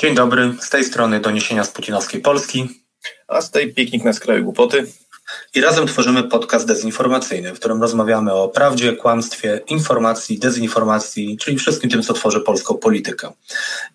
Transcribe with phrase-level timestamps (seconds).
[0.00, 2.84] Dzień dobry, z tej strony doniesienia z putinowskiej Polski.
[3.28, 4.86] A z tej piknik na skraju głupoty.
[5.54, 11.90] I razem tworzymy podcast dezinformacyjny, w którym rozmawiamy o prawdzie, kłamstwie, informacji, dezinformacji, czyli wszystkim
[11.90, 13.32] tym, co tworzy polską politykę.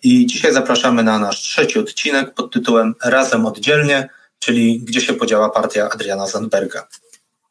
[0.02, 5.50] I dzisiaj zapraszamy na nasz trzeci odcinek pod tytułem Razem oddzielnie, czyli Gdzie się podziała
[5.50, 6.88] partia Adriana Zandberga.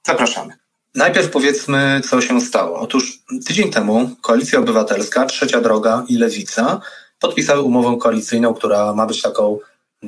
[0.08, 0.54] Zapraszamy.
[0.96, 2.80] Najpierw powiedzmy, co się stało.
[2.80, 6.82] Otóż tydzień temu Koalicja Obywatelska, Trzecia Droga i Lewica
[7.20, 9.60] podpisały umowę koalicyjną, która ma być taką,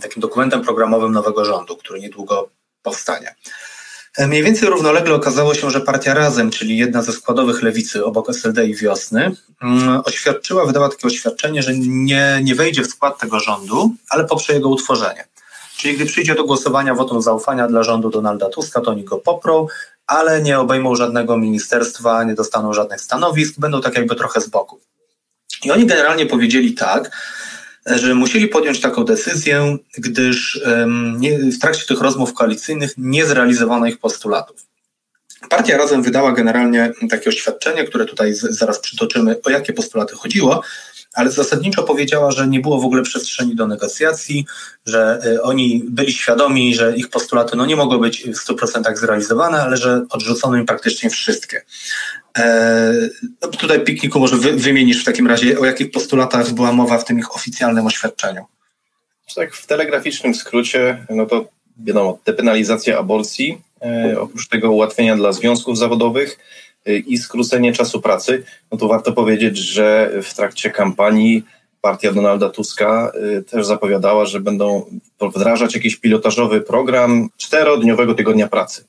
[0.01, 2.49] takim dokumentem programowym nowego rządu, który niedługo
[2.81, 3.35] powstanie.
[4.17, 8.29] E, mniej więcej równolegle okazało się, że partia Razem, czyli jedna ze składowych lewicy obok
[8.29, 13.39] SLD i Wiosny, mm, oświadczyła, wydała takie oświadczenie, że nie, nie wejdzie w skład tego
[13.39, 15.27] rządu, ale poprze jego utworzenie.
[15.77, 19.67] Czyli gdy przyjdzie do głosowania wotum zaufania dla rządu Donalda Tuska, to oni go poprą,
[20.07, 24.79] ale nie obejmą żadnego ministerstwa, nie dostaną żadnych stanowisk, będą tak jakby trochę z boku.
[25.63, 27.11] I oni generalnie powiedzieli tak,
[27.85, 30.61] że musieli podjąć taką decyzję, gdyż
[31.53, 34.67] w trakcie tych rozmów koalicyjnych nie zrealizowano ich postulatów.
[35.49, 40.61] Partia razem wydała generalnie takie oświadczenie, które tutaj zaraz przytoczymy, o jakie postulaty chodziło,
[41.13, 44.45] ale zasadniczo powiedziała, że nie było w ogóle przestrzeni do negocjacji,
[44.85, 49.61] że y, oni byli świadomi, że ich postulaty no, nie mogą być w 100% zrealizowane,
[49.61, 51.61] ale że odrzucono im praktycznie wszystkie.
[52.37, 52.93] E,
[53.41, 57.05] no, tutaj pikniku może wy, wymienisz w takim razie, o jakich postulatach była mowa w
[57.05, 58.45] tym ich oficjalnym oświadczeniu.
[59.35, 61.45] Tak, w telegraficznym skrócie, no to
[61.77, 66.37] wiadomo, depenalizacja aborcji, e, oprócz tego ułatwienia dla związków zawodowych,
[67.07, 71.43] i skrócenie czasu pracy, no to warto powiedzieć, że w trakcie kampanii
[71.81, 73.11] partia Donalda Tuska
[73.51, 74.85] też zapowiadała, że będą
[75.21, 78.85] wdrażać jakiś pilotażowy program czterodniowego tygodnia pracy.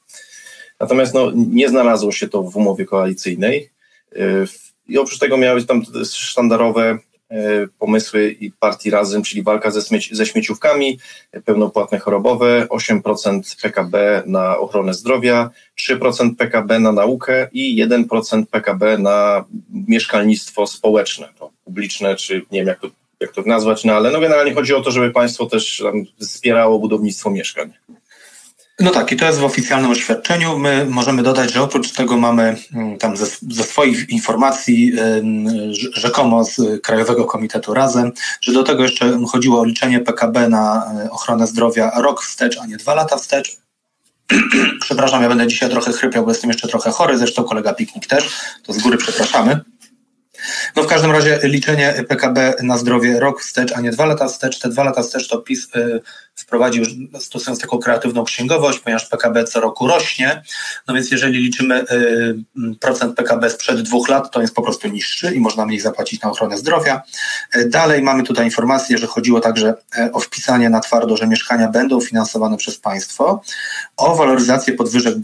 [0.81, 3.71] Natomiast no, nie znalazło się to w umowie koalicyjnej.
[4.17, 4.45] Y,
[4.89, 6.98] I oprócz tego miały tam sztandarowe
[7.31, 10.99] E, pomysły i partii Razem, czyli walka ze, śmieci, ze śmieciówkami,
[11.45, 15.51] pełnopłatne chorobowe, 8% PKB na ochronę zdrowia,
[15.91, 19.44] 3% PKB na naukę i 1% PKB na
[19.88, 22.91] mieszkalnictwo społeczne, to publiczne, czy nie wiem jak to,
[23.21, 25.84] jak to nazwać, no ale no generalnie chodzi o to, żeby państwo też
[26.21, 27.72] wspierało budownictwo mieszkań.
[28.81, 30.59] No tak, i to jest w oficjalnym oświadczeniu.
[30.59, 34.93] My możemy dodać, że oprócz tego mamy mm, tam ze, ze swoich informacji,
[35.93, 41.11] rzekomo z Krajowego Komitetu Razem, że do tego jeszcze chodziło o liczenie PKB na e,
[41.11, 43.56] ochronę zdrowia rok wstecz, a nie dwa lata wstecz.
[44.81, 48.25] Przepraszam, ja będę dzisiaj trochę chrypiał, bo jestem jeszcze trochę chory, zresztą kolega Piknik też,
[48.62, 49.61] to z góry przepraszamy.
[50.77, 54.59] No w każdym razie liczenie PKB na zdrowie rok wstecz, a nie dwa lata wstecz.
[54.59, 56.00] Te dwa lata wstecz to PiS y,
[56.38, 56.84] wprowadził
[57.21, 60.43] stosując taką kreatywną księgowość, ponieważ PKB co roku rośnie.
[60.88, 65.34] No więc jeżeli liczymy y, procent PKB sprzed dwóch lat, to jest po prostu niższy
[65.34, 67.03] i można mniej zapłacić na ochronę zdrowia.
[67.56, 69.75] Y, dalej mamy tutaj informację, że chodziło także
[70.12, 73.43] o wpisanie na twardo, że mieszkania będą finansowane przez państwo,
[73.97, 75.15] o waloryzację podwyżek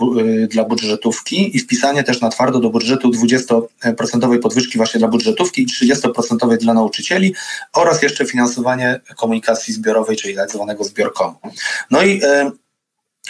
[0.48, 5.66] dla budżetówki i wpisanie też na twardo do budżetu 20% podwyżki właśnie dla budżetówki i
[5.66, 7.34] 30% dla nauczycieli
[7.72, 10.84] oraz jeszcze finansowanie komunikacji zbiorowej, czyli tak zwanego
[11.90, 12.50] No i e,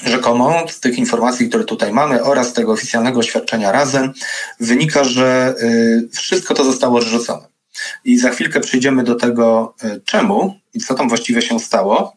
[0.04, 4.12] rzekomo z tych informacji, które tutaj mamy oraz tego oficjalnego oświadczenia razem
[4.60, 7.46] wynika, że e, wszystko to zostało odrzucone.
[8.04, 12.16] I za chwilkę przejdziemy do tego, e, czemu i co tam właściwie się stało,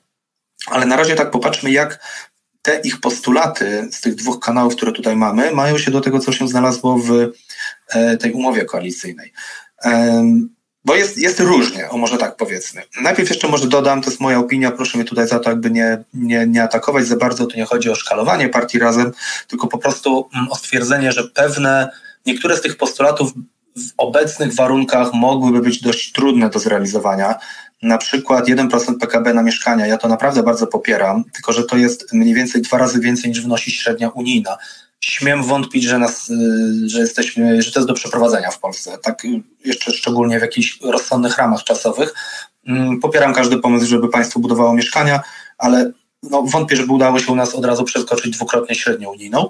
[0.67, 1.99] ale na razie tak popatrzmy, jak
[2.61, 6.31] te ich postulaty z tych dwóch kanałów, które tutaj mamy, mają się do tego, co
[6.31, 7.31] się znalazło w
[8.19, 9.33] tej umowie koalicyjnej.
[10.87, 12.81] Bo jest, jest różnie, o może tak powiedzmy.
[13.01, 16.03] Najpierw jeszcze może dodam, to jest moja opinia, proszę mnie tutaj za to jakby nie,
[16.13, 19.11] nie, nie atakować za bardzo, tu nie chodzi o szkalowanie partii razem,
[19.47, 21.89] tylko po prostu mm, o stwierdzenie, że pewne,
[22.25, 23.31] niektóre z tych postulatów
[23.77, 27.35] w obecnych warunkach mogłyby być dość trudne do zrealizowania.
[27.81, 32.13] Na przykład 1% PKB na mieszkania, ja to naprawdę bardzo popieram, tylko że to jest
[32.13, 34.57] mniej więcej dwa razy więcej niż wynosi średnia unijna
[34.99, 38.97] śmiem wątpić, że, nas, y, że jesteśmy, że to jest do przeprowadzenia w Polsce.
[38.97, 39.23] Tak
[39.65, 42.13] jeszcze szczególnie w jakichś rozsądnych ramach czasowych.
[42.67, 45.19] Mm, popieram każdy pomysł, żeby państwo budowało mieszkania,
[45.57, 45.91] ale
[46.23, 49.49] no, wątpię, żeby udało się u nas od razu przeskoczyć dwukrotnie średnią unijną.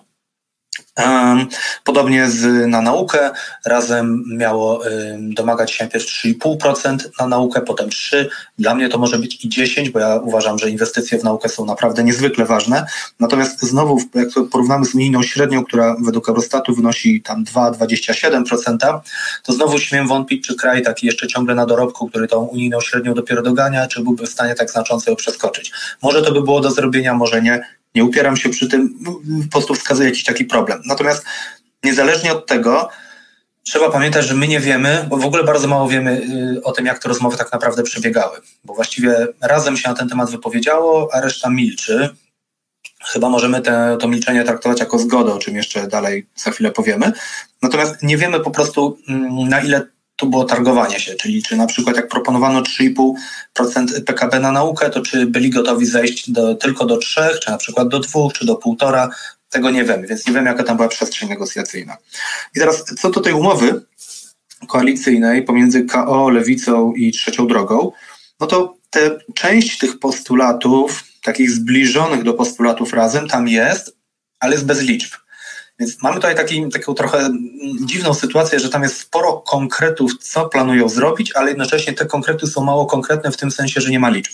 [1.83, 3.31] Podobnie z, na naukę.
[3.65, 4.81] Razem miało
[5.19, 8.25] domagać się najpierw 3,5% na naukę, potem 3%.
[8.59, 11.65] Dla mnie to może być i 10%, bo ja uważam, że inwestycje w naukę są
[11.65, 12.85] naprawdę niezwykle ważne.
[13.19, 18.99] Natomiast znowu, jak to porównamy z unijną średnią, która według Eurostatu wynosi tam 2,27%,
[19.43, 23.13] to znowu śmiem wątpić, czy kraj taki jeszcze ciągle na dorobku, który tą unijną średnią
[23.13, 25.71] dopiero dogania, czy byłby w stanie tak znacząco ją przeskoczyć.
[26.01, 28.99] Może to by było do zrobienia, może nie nie upieram się przy tym,
[29.43, 30.81] po prostu wskazuję jakiś taki problem.
[30.85, 31.25] Natomiast
[31.83, 32.89] niezależnie od tego,
[33.67, 36.21] Trzeba pamiętać, że my nie wiemy, bo w ogóle bardzo mało wiemy
[36.57, 38.37] y, o tym, jak te rozmowy tak naprawdę przebiegały.
[38.63, 42.09] Bo właściwie razem się na ten temat wypowiedziało, a reszta milczy.
[43.05, 47.11] Chyba możemy te, to milczenie traktować jako zgodę, o czym jeszcze dalej za chwilę powiemy.
[47.61, 51.65] Natomiast nie wiemy po prostu, mm, na ile to było targowanie się, czyli czy na
[51.65, 56.97] przykład jak proponowano 3,5% PKB na naukę, to czy byli gotowi zejść do, tylko do
[56.97, 59.09] 3, czy na przykład do 2, czy do 1,5,
[59.49, 61.97] tego nie wiemy, więc nie wiemy, jaka tam była przestrzeń negocjacyjna.
[62.55, 63.85] I teraz co do tej umowy
[64.67, 67.91] koalicyjnej pomiędzy KO, Lewicą i Trzecią Drogą,
[68.39, 73.97] no to te, część tych postulatów, takich zbliżonych do postulatów razem, tam jest,
[74.39, 75.13] ale jest bez liczb.
[75.79, 77.29] Więc mamy tutaj taki, taką trochę
[77.85, 82.63] dziwną sytuację, że tam jest sporo konkretów, co planują zrobić, ale jednocześnie te konkrety są
[82.63, 84.31] mało konkretne w tym sensie, że nie ma liczb.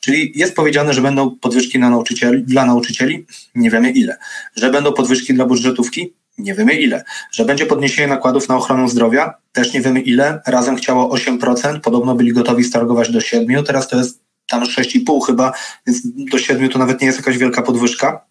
[0.00, 4.16] Czyli jest powiedziane, że będą podwyżki na nauczycieli, dla nauczycieli, nie wiemy ile.
[4.56, 7.04] Że będą podwyżki dla budżetówki, nie wiemy ile.
[7.32, 10.40] Że będzie podniesienie nakładów na ochronę zdrowia, też nie wiemy ile.
[10.46, 15.52] Razem chciało 8%, podobno byli gotowi stargować do 7%, teraz to jest tam 6,5 chyba,
[15.86, 18.26] więc do 7 to nawet nie jest jakaś wielka podwyżka.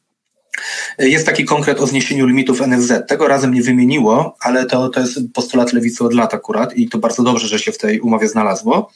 [0.99, 2.93] Jest taki konkret o zniesieniu limitów NFZ.
[3.07, 6.97] Tego razem nie wymieniło, ale to, to jest postulat lewicy od lat akurat i to
[6.97, 8.91] bardzo dobrze, że się w tej umowie znalazło.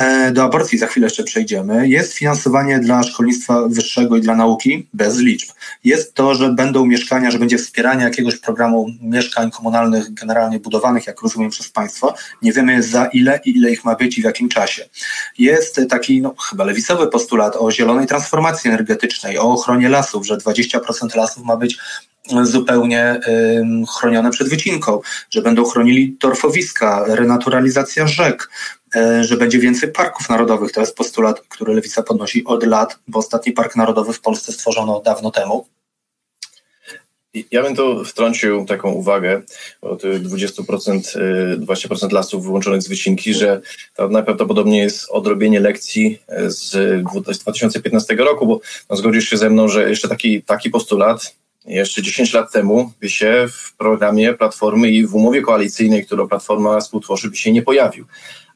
[0.00, 1.88] E, do aborcji za chwilę jeszcze przejdziemy.
[1.88, 5.50] Jest finansowanie dla szkolnictwa wyższego i dla nauki bez liczb.
[5.84, 11.22] Jest to, że będą mieszkania, że będzie wspieranie jakiegoś programu mieszkań komunalnych generalnie budowanych, jak
[11.22, 12.14] rozumiem, przez państwo.
[12.42, 14.88] Nie wiemy za ile i ile ich ma być i w jakim czasie.
[15.38, 21.16] Jest taki, no, chyba lewicowy postulat o zielonej transformacji energetycznej, o ochronie lasów, że 20%
[21.16, 21.78] lasów ma być
[22.42, 23.20] zupełnie
[23.98, 25.00] chronione przed wycinką,
[25.30, 28.50] że będą chronili torfowiska, renaturalizacja rzek,
[29.20, 30.72] że będzie więcej parków narodowych.
[30.72, 35.00] To jest postulat, który Lewica podnosi od lat, bo ostatni park narodowy w Polsce stworzono
[35.00, 35.66] dawno temu.
[37.50, 39.42] Ja bym tu wtrącił taką uwagę
[39.80, 41.18] o tych 20%,
[41.58, 43.60] 20% lasów wyłączonych z wycinki, że
[43.94, 47.02] to najprawdopodobniej jest odrobienie lekcji z
[47.42, 51.34] 2015 roku, bo no, zgodzisz się ze mną, że jeszcze taki, taki postulat
[51.68, 56.80] jeszcze 10 lat temu by się w programie Platformy i w umowie koalicyjnej, którą Platforma
[56.80, 58.04] współtworzy, by się nie pojawił.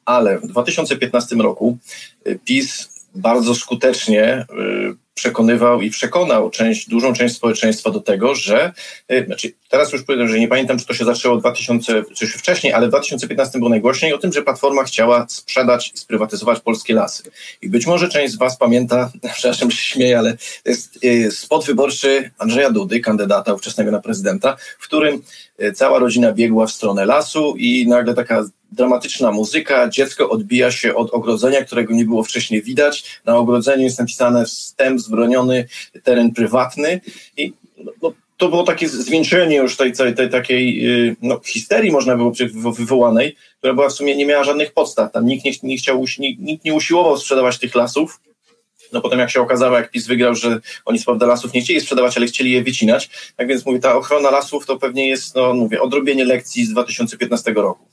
[0.05, 1.79] Ale w 2015 roku
[2.27, 4.47] y, PiS bardzo skutecznie
[4.91, 8.73] y, przekonywał i przekonał część, dużą część społeczeństwa do tego, że,
[9.13, 12.27] y, znaczy teraz już powiem, że nie pamiętam, czy to się zaczęło w 2000, czy
[12.27, 16.95] wcześniej, ale w 2015 było najgłośniej o tym, że Platforma chciała sprzedać i sprywatyzować polskie
[16.95, 17.23] lasy.
[17.63, 22.31] I być może część z Was pamięta, przepraszam, się śmieję, ale to jest spot wyborczy
[22.39, 25.23] Andrzeja Dudy, kandydata ówczesnego na prezydenta, w którym
[25.75, 31.15] cała rodzina biegła w stronę lasu i nagle taka dramatyczna muzyka, dziecko odbija się od
[31.15, 33.21] ogrodzenia, którego nie było wcześniej widać.
[33.25, 35.69] Na ogrodzeniu jest napisane wstęp zbroniony,
[36.03, 37.01] teren prywatny
[37.37, 41.91] i no, no to było takie zwieńczenie już tej, tej, tej takiej y, no, histerii,
[41.91, 42.33] można było
[42.79, 45.13] wywołanej, która była w sumie nie miała żadnych podstaw.
[45.13, 48.21] Tam nikt nie, nie chciał, nikt nie usiłował sprzedawać tych lasów.
[48.93, 52.17] No potem jak się okazało, jak PiS wygrał, że oni prawda lasów nie chcieli sprzedawać,
[52.17, 53.11] ale chcieli je wycinać.
[53.37, 57.53] Tak więc mówię, ta ochrona lasów to pewnie jest, no mówię, odrobienie lekcji z 2015
[57.53, 57.93] roku.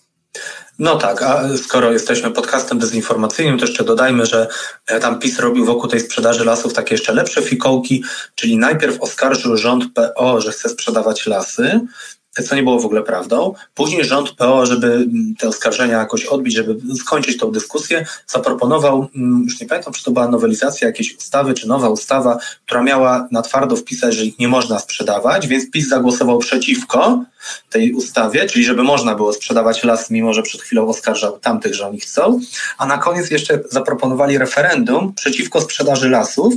[0.79, 4.47] No tak, a skoro jesteśmy podcastem dezinformacyjnym, to jeszcze dodajmy, że
[4.87, 8.03] e, tam PiS robił wokół tej sprzedaży lasów takie jeszcze lepsze fikołki,
[8.35, 11.79] czyli najpierw oskarżył rząd PO, że chce sprzedawać lasy,
[12.43, 13.53] co nie było w ogóle prawdą.
[13.75, 15.07] Później rząd PO, żeby
[15.39, 20.11] te oskarżenia jakoś odbić, żeby skończyć tą dyskusję, zaproponował, mm, już nie pamiętam, czy to
[20.11, 24.47] była nowelizacja jakiejś ustawy, czy nowa ustawa, która miała na twardo wpisać, że ich nie
[24.47, 27.23] można sprzedawać, więc PiS zagłosował przeciwko
[27.69, 31.87] tej ustawie, czyli żeby można było sprzedawać las, mimo że przed chwilą oskarżał tamtych, że
[31.87, 32.39] oni chcą.
[32.77, 36.53] A na koniec jeszcze zaproponowali referendum przeciwko sprzedaży lasów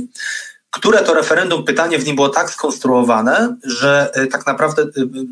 [0.73, 4.89] które to referendum, pytanie w nim było tak skonstruowane, że y, tak naprawdę y,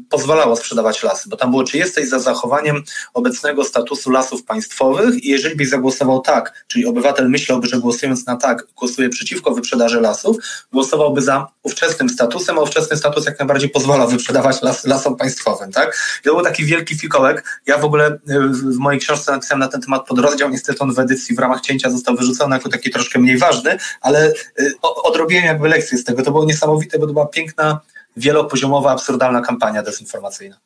[0.10, 2.84] pozwalało sprzedawać lasy, bo tam było, czy jesteś za zachowaniem
[3.14, 8.36] obecnego statusu lasów państwowych i jeżeli byś zagłosował tak, czyli obywatel myślałby, że głosując na
[8.36, 10.38] tak, głosuje przeciwko wyprzedaży lasów,
[10.74, 16.20] głosowałby za ówczesnym statusem, a ówczesny status jak najbardziej pozwala wyprzedawać las, lasom państwowym, tak?
[16.22, 17.62] I to był taki wielki fikołek.
[17.68, 21.00] Ja w ogóle y, w mojej książce napisałem na ten temat podrozdział, niestety on w
[21.00, 24.34] edycji w ramach cięcia został wyrzucony jako taki troszkę mniej ważny, ale
[24.82, 26.24] odrobiłem jakby lekcję z tego.
[26.24, 27.80] To było niesamowite, bo to była piękna,
[28.18, 30.58] wielopoziomowa, absurdalna kampania dezinformacyjna.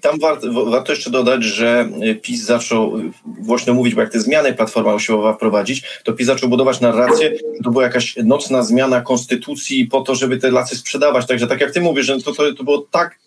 [0.00, 1.88] Tam warto, warto, jeszcze dodać, że
[2.22, 2.92] PiS zaczął
[3.26, 7.64] głośno mówić, bo jak te zmiany Platforma usiłowała wprowadzić, to PiS zaczął budować narrację, że
[7.64, 11.26] to była jakaś nocna zmiana konstytucji po to, żeby te lasy sprzedawać.
[11.26, 13.18] Także tak jak ty mówisz, że to, to, to było tak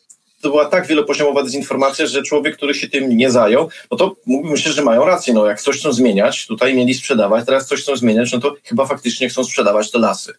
[0.42, 4.52] to była tak wielopoziomowa dezinformacja, że człowiek, który się tym nie zajął, no to mógłbym
[4.52, 5.34] myśleć, że mają rację.
[5.34, 8.86] No jak coś chcą zmieniać, tutaj mieli sprzedawać, teraz coś chcą zmieniać, no to chyba
[8.86, 10.34] faktycznie chcą sprzedawać te lasy.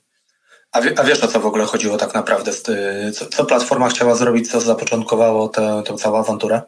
[0.73, 2.53] A, wie, a wiesz o co w ogóle chodziło tak naprawdę?
[3.13, 6.63] Co, co Platforma chciała zrobić, co zapoczątkowało tę, tę całą awanturę?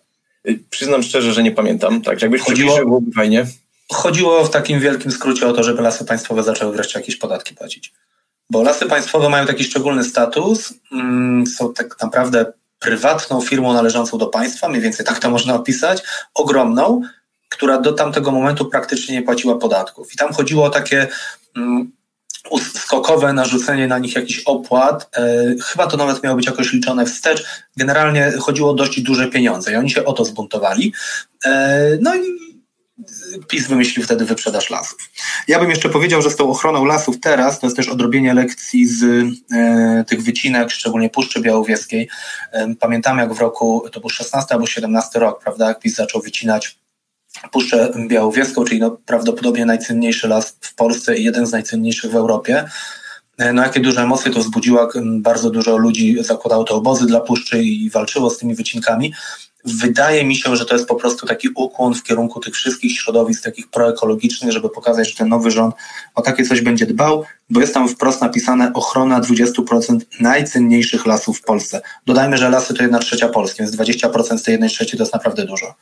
[0.70, 2.02] Przyznam szczerze, że nie pamiętam.
[2.02, 3.46] Tak, jakbyś chodziło, byłoby fajnie.
[3.92, 7.92] Chodziło w takim wielkim skrócie o to, żeby lasy państwowe zaczęły wreszcie jakieś podatki płacić.
[8.50, 14.26] Bo lasy państwowe mają taki szczególny status, mm, są tak naprawdę prywatną firmą należącą do
[14.26, 16.02] państwa, mniej więcej tak to można opisać,
[16.34, 17.02] ogromną,
[17.48, 20.14] która do tamtego momentu praktycznie nie płaciła podatków.
[20.14, 21.08] I tam chodziło o takie
[21.56, 21.92] mm,
[22.74, 25.10] skokowe narzucenie na nich jakichś opłat.
[25.16, 27.44] E, chyba to nawet miało być jakoś liczone wstecz.
[27.76, 30.92] Generalnie chodziło o dość duże pieniądze i oni się o to zbuntowali.
[31.44, 32.20] E, no i
[33.48, 35.10] PiS wymyślił wtedy wyprzedaż lasów.
[35.48, 38.86] Ja bym jeszcze powiedział, że z tą ochroną lasów teraz to jest też odrobienie lekcji
[38.86, 39.04] z
[39.52, 42.08] e, tych wycinek, szczególnie Puszczy Białowieskiej.
[42.52, 46.22] E, pamiętam jak w roku, to był 16 albo 17 rok, prawda, jak PiS zaczął
[46.22, 46.79] wycinać
[47.52, 52.64] Puszczę Białowieską, czyli no, prawdopodobnie najcenniejszy las w Polsce i jeden z najcenniejszych w Europie.
[53.38, 57.62] E, no jakie duże emocje to wzbudziło, bardzo dużo ludzi zakładało te obozy dla puszczy
[57.62, 59.12] i walczyło z tymi wycinkami.
[59.64, 63.44] Wydaje mi się, że to jest po prostu taki ukłon w kierunku tych wszystkich środowisk
[63.44, 65.74] takich proekologicznych, żeby pokazać, że ten nowy rząd
[66.14, 71.42] o takie coś będzie dbał, bo jest tam wprost napisane ochrona 20% najcenniejszych lasów w
[71.42, 71.80] Polsce.
[72.06, 75.14] Dodajmy, że lasy to jedna trzecia Polski, więc 20% z tej jednej trzeciej to jest
[75.14, 75.74] naprawdę dużo.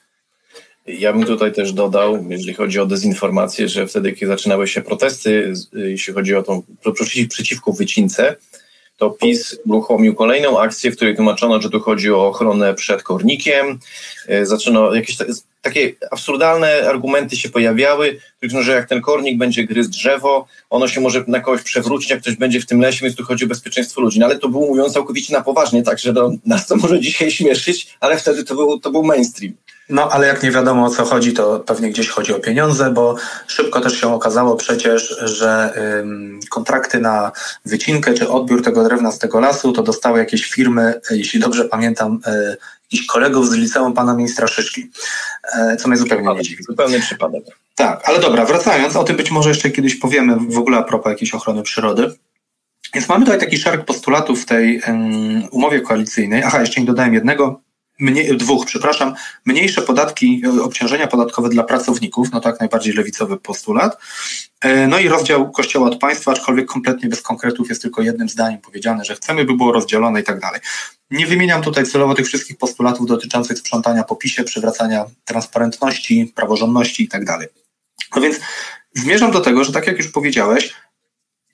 [0.89, 5.53] Ja bym tutaj też dodał, jeżeli chodzi o dezinformację, że wtedy, kiedy zaczynały się protesty,
[5.73, 6.63] jeśli chodzi o tą
[7.29, 8.37] przeciwko wycince,
[8.97, 13.79] to PiS uruchomił kolejną akcję, w której tłumaczono, że tu chodzi o ochronę przed kornikiem.
[14.29, 15.17] E, zaczęto jakieś
[15.69, 21.25] takie absurdalne argumenty się pojawiały, że jak ten kornik będzie gryzł drzewo, ono się może
[21.27, 24.21] na kogoś przewrócić, jak ktoś będzie w tym lesie, więc tu chodzi o bezpieczeństwo ludzi.
[24.21, 27.97] No ale to było mówiąc całkowicie na poważnie, także no, nas to może dzisiaj śmieszyć,
[28.01, 29.55] ale wtedy to był, to był mainstream.
[29.89, 33.17] No, ale jak nie wiadomo o co chodzi, to pewnie gdzieś chodzi o pieniądze, bo
[33.47, 37.33] szybko też się okazało przecież, że ym, kontrakty na
[37.65, 42.21] wycinkę czy odbiór tego drewna z tego lasu to dostały jakieś firmy, jeśli dobrze pamiętam,
[42.27, 42.57] y,
[42.93, 44.91] jakichś kolegów z liceum pana ministra Szyszki,
[45.73, 46.63] y, co mnie zupełnie nie dziwi.
[46.63, 47.45] Zupełnie przypadek.
[47.75, 51.11] Tak, ale dobra, wracając, o tym być może jeszcze kiedyś powiemy w ogóle a propos
[51.11, 52.15] jakiejś ochrony przyrody.
[52.95, 56.43] Więc mamy tutaj taki szereg postulatów w tej um, umowie koalicyjnej.
[56.43, 57.61] Aha, jeszcze nie dodałem jednego
[57.99, 59.15] mniej, dwóch, przepraszam,
[59.45, 63.99] mniejsze podatki, e, obciążenia podatkowe dla pracowników, no tak najbardziej lewicowy postulat.
[64.61, 68.61] E, no i rozdział Kościoła od państwa, aczkolwiek kompletnie bez konkretów jest tylko jednym zdaniem
[68.61, 70.61] powiedziane, że chcemy, by było rozdzielone i tak dalej.
[71.11, 77.09] Nie wymieniam tutaj celowo tych wszystkich postulatów dotyczących sprzątania po PiSie, przywracania transparentności, praworządności i
[77.09, 77.23] tak.
[78.17, 78.41] No więc
[78.95, 80.75] zmierzam do tego, że tak jak już powiedziałeś,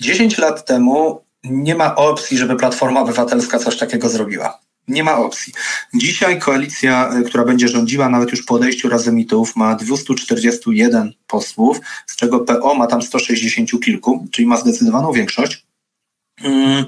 [0.01, 4.61] 10 lat temu nie ma opcji, żeby Platforma Obywatelska coś takiego zrobiła.
[4.89, 5.53] Nie ma opcji.
[5.95, 12.17] Dzisiaj koalicja, e, która będzie rządziła, nawet już po odejściu Razemitów, ma 241 posłów, z
[12.17, 15.67] czego PO ma tam 160 kilku, czyli ma zdecydowaną większość.
[16.43, 16.85] Mm,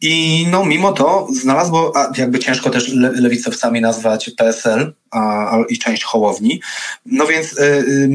[0.00, 5.78] I no, mimo to znalazło, a jakby ciężko też le, lewicowcami nazwać PSL a, i
[5.78, 6.60] część Hołowni.
[7.06, 8.08] No więc y, y,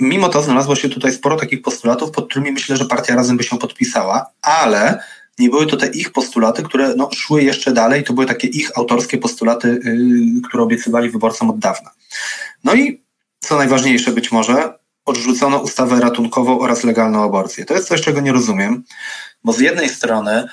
[0.00, 3.44] mimo to znalazło się tutaj sporo takich postulatów, pod którymi myślę, że partia razem by
[3.44, 4.98] się podpisała, ale
[5.38, 8.78] nie były to te ich postulaty, które no, szły jeszcze dalej, to były takie ich
[8.78, 11.90] autorskie postulaty, yy, które obiecywali wyborcom od dawna.
[12.64, 13.02] No i
[13.40, 17.64] co najważniejsze być może, odrzucono ustawę ratunkową oraz legalną aborcję.
[17.64, 18.84] To jest coś, czego nie rozumiem,
[19.44, 20.48] bo z jednej strony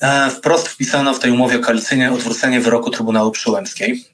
[0.00, 4.04] e, wprost wpisano w tej umowie koalicyjnej odwrócenie wyroku Trybunału Przyłębskiej,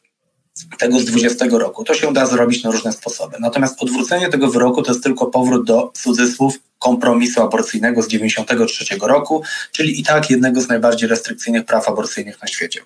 [0.79, 1.85] tego z 20 roku.
[1.85, 3.37] To się da zrobić na różne sposoby.
[3.41, 9.43] Natomiast odwrócenie tego wyroku to jest tylko powrót do cudzysłów kompromisu aborcyjnego z 93 roku,
[9.73, 12.81] czyli i tak jednego z najbardziej restrykcyjnych praw aborcyjnych na świecie.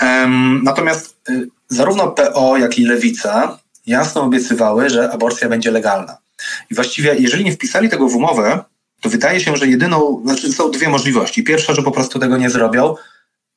[0.00, 6.18] Um, natomiast y, zarówno PO, jak i Lewica jasno obiecywały, że aborcja będzie legalna.
[6.70, 8.64] I właściwie, jeżeli nie wpisali tego w umowę,
[9.00, 11.44] to wydaje się, że jedyną, znaczy są dwie możliwości.
[11.44, 12.94] Pierwsza, że po prostu tego nie zrobią,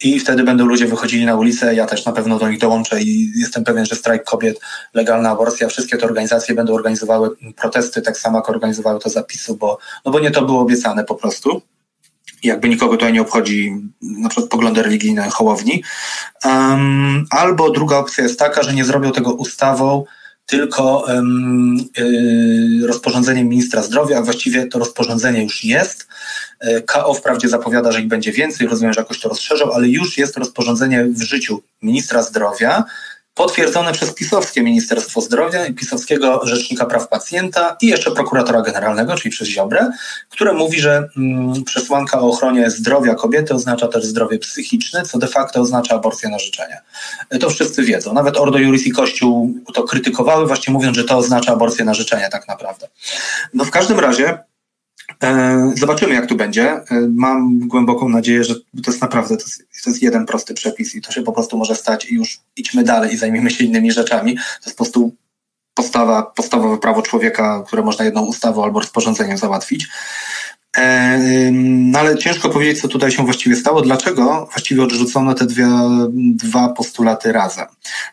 [0.03, 1.75] i wtedy będą ludzie wychodzili na ulicę.
[1.75, 4.59] Ja też na pewno do nich dołączę i jestem pewien, że strajk kobiet,
[4.93, 9.77] legalna aborcja, wszystkie te organizacje będą organizowały protesty, tak samo jak organizowały to zapisu, bo,
[10.05, 11.61] no bo nie to było obiecane po prostu.
[12.45, 15.83] Jakby nikogo tutaj nie obchodzi na przykład poglądy religijne Hołowni.
[16.43, 20.05] Um, albo druga opcja jest taka, że nie zrobią tego ustawą,
[20.45, 26.07] tylko um, y, rozporządzeniem ministra zdrowia, a właściwie to rozporządzenie już jest.
[26.59, 30.17] E, KO wprawdzie zapowiada, że ich będzie więcej, rozumiem, że jakoś to rozszerzą, ale już
[30.17, 32.83] jest rozporządzenie w życiu ministra zdrowia,
[33.35, 39.31] potwierdzone przez pisowskie Ministerstwo Zdrowia i pisowskiego Rzecznika Praw Pacjenta i jeszcze prokuratora generalnego, czyli
[39.31, 39.89] przez Ziobrę,
[40.29, 45.27] które mówi, że mm, przesłanka o ochronie zdrowia kobiety oznacza też zdrowie psychiczne, co de
[45.27, 46.81] facto oznacza aborcję na życzenie.
[47.29, 48.13] E, to wszyscy wiedzą.
[48.13, 52.29] Nawet Ordo Juris i Kościół to krytykowały, właśnie mówiąc, że to oznacza aborcję na życzenie
[52.31, 52.87] tak naprawdę.
[53.53, 54.37] No w każdym razie
[55.75, 56.71] zobaczymy, jak tu będzie.
[56.71, 60.95] E, mam głęboką nadzieję, że to jest naprawdę to jest, to jest, jeden prosty przepis
[60.95, 63.91] i to się po prostu może stać i już idźmy dalej i zajmijmy się innymi
[63.91, 64.35] rzeczami.
[64.35, 65.15] To jest po prostu
[66.35, 69.87] podstawowe prawo człowieka, które można jedną ustawą albo rozporządzeniem załatwić.
[70.77, 71.19] E,
[71.51, 73.81] no ale ciężko powiedzieć, co tutaj się właściwie stało.
[73.81, 75.67] Dlaczego właściwie odrzucono te dwie,
[76.13, 77.65] dwa postulaty razem?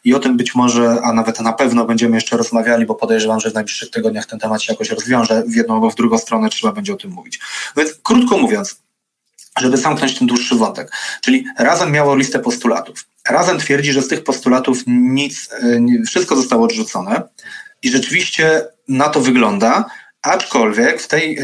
[0.04, 3.50] I o tym być może, a nawet na pewno będziemy jeszcze rozmawiali, bo podejrzewam, że
[3.50, 5.42] w najbliższych tygodniach ten temat się jakoś rozwiąże.
[5.46, 7.40] W jedną albo w drugą stronę trzeba będzie o tym mówić.
[7.76, 8.82] Więc krótko mówiąc,
[9.60, 10.92] żeby zamknąć ten dłuższy wątek.
[11.20, 13.04] Czyli razem miało listę postulatów.
[13.28, 17.22] Razem twierdzi, że z tych postulatów nic, e, wszystko zostało odrzucone
[17.82, 19.84] i rzeczywiście na to wygląda,
[20.22, 21.38] Aczkolwiek w tej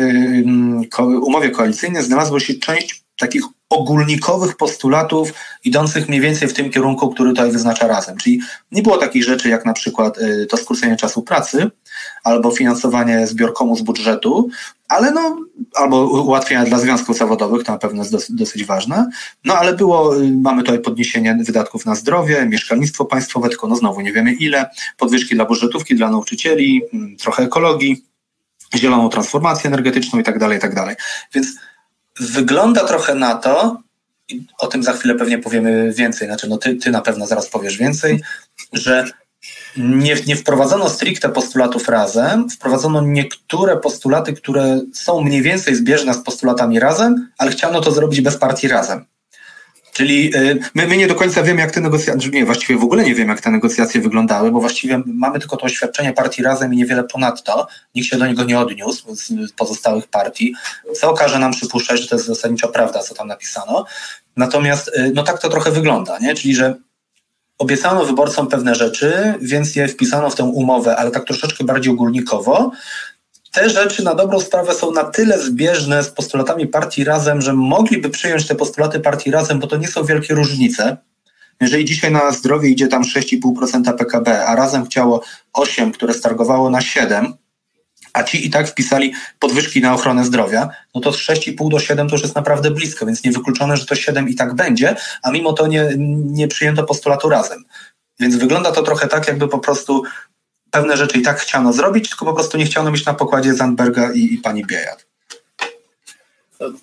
[1.22, 5.32] umowie koalicyjnej znalazła się część takich ogólnikowych postulatów
[5.64, 8.16] idących mniej więcej w tym kierunku, który tutaj wyznacza razem.
[8.16, 8.40] Czyli
[8.72, 11.70] nie było takich rzeczy jak na przykład y, to skrócenie czasu pracy
[12.24, 14.48] albo finansowanie zbiorkomu z budżetu,
[14.88, 15.38] ale no,
[15.74, 19.10] albo ułatwienia dla związków zawodowych, to na pewno jest dosyć, dosyć ważne.
[19.44, 24.00] No ale było, y, mamy tutaj podniesienie wydatków na zdrowie, mieszkalnictwo państwowe, tylko no znowu
[24.00, 28.08] nie wiemy ile, podwyżki dla budżetówki, dla nauczycieli, mm, trochę ekologii,
[28.76, 30.96] zieloną transformację energetyczną i tak dalej, i tak dalej.
[31.34, 31.46] Więc
[32.20, 33.82] wygląda trochę na to,
[34.28, 37.48] i o tym za chwilę pewnie powiemy więcej, znaczy no ty, ty na pewno zaraz
[37.48, 38.22] powiesz więcej,
[38.72, 39.04] że
[39.76, 46.18] nie, nie wprowadzono stricte postulatów razem, wprowadzono niektóre postulaty, które są mniej więcej zbieżne z
[46.18, 49.04] postulatami razem, ale chciano to zrobić bez partii razem.
[49.98, 53.04] Czyli y, my, my nie do końca wiemy, jak te negocjacje, nie, właściwie w ogóle
[53.04, 56.76] nie wiem, jak te negocjacje wyglądały, bo właściwie mamy tylko to oświadczenie partii razem i
[56.76, 57.66] niewiele ponadto.
[57.94, 60.54] Nikt się do niego nie odniósł z pozostałych partii.
[61.00, 63.84] Co okaże nam przypuszczać, że to jest zasadniczo prawda, co tam napisano.
[64.36, 66.34] Natomiast y, no tak to trochę wygląda, nie?
[66.34, 66.74] czyli że
[67.58, 72.70] obiecano wyborcom pewne rzeczy, więc je wpisano w tę umowę, ale tak troszeczkę bardziej ogólnikowo
[73.52, 78.10] te rzeczy na dobrą sprawę są na tyle zbieżne z postulatami partii razem, że mogliby
[78.10, 80.96] przyjąć te postulaty partii razem, bo to nie są wielkie różnice.
[81.60, 86.80] Jeżeli dzisiaj na zdrowie idzie tam 6,5% PKB, a razem chciało 8, które stargowało na
[86.80, 87.34] 7,
[88.12, 92.08] a ci i tak wpisali podwyżki na ochronę zdrowia, no to z 6,5 do 7
[92.08, 95.52] to już jest naprawdę blisko, więc niewykluczone, że to 7 i tak będzie, a mimo
[95.52, 97.64] to nie, nie przyjęto postulatu razem.
[98.20, 100.02] Więc wygląda to trochę tak, jakby po prostu
[100.70, 104.12] pewne rzeczy i tak chciano zrobić, tylko po prostu nie chciano mieć na pokładzie Zandberga
[104.12, 105.08] i, i pani Biejat.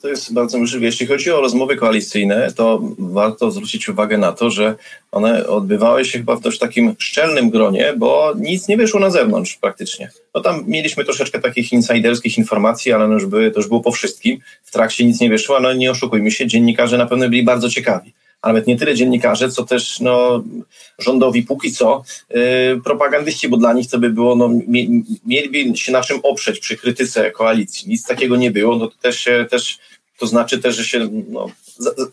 [0.02, 0.86] To, jest bardzo możliwe.
[0.86, 4.76] Jeśli chodzi o rozmowy koalicyjne, to warto zwrócić uwagę na to, że
[5.12, 9.58] one odbywały się chyba w dość takim szczelnym gronie, bo nic nie wyszło na zewnątrz
[9.62, 10.12] praktycznie.
[10.36, 13.92] No tam mieliśmy troszeczkę takich insiderskich informacji, ale no już były, to już było po
[13.92, 14.40] wszystkim.
[14.64, 18.14] W trakcie nic nie wyszło, ale nie oszukujmy się, dziennikarze na pewno byli bardzo ciekawi
[18.46, 20.44] a nawet nie tyle dziennikarze, co też no,
[21.00, 24.50] rządowi póki co yy, propagandyści, bo dla nich to by było, no,
[25.26, 27.90] mieliby się na czym oprzeć przy krytyce koalicji.
[27.90, 29.80] Nic takiego nie było, no to też się, też,
[30.18, 31.50] to znaczy też, że się no,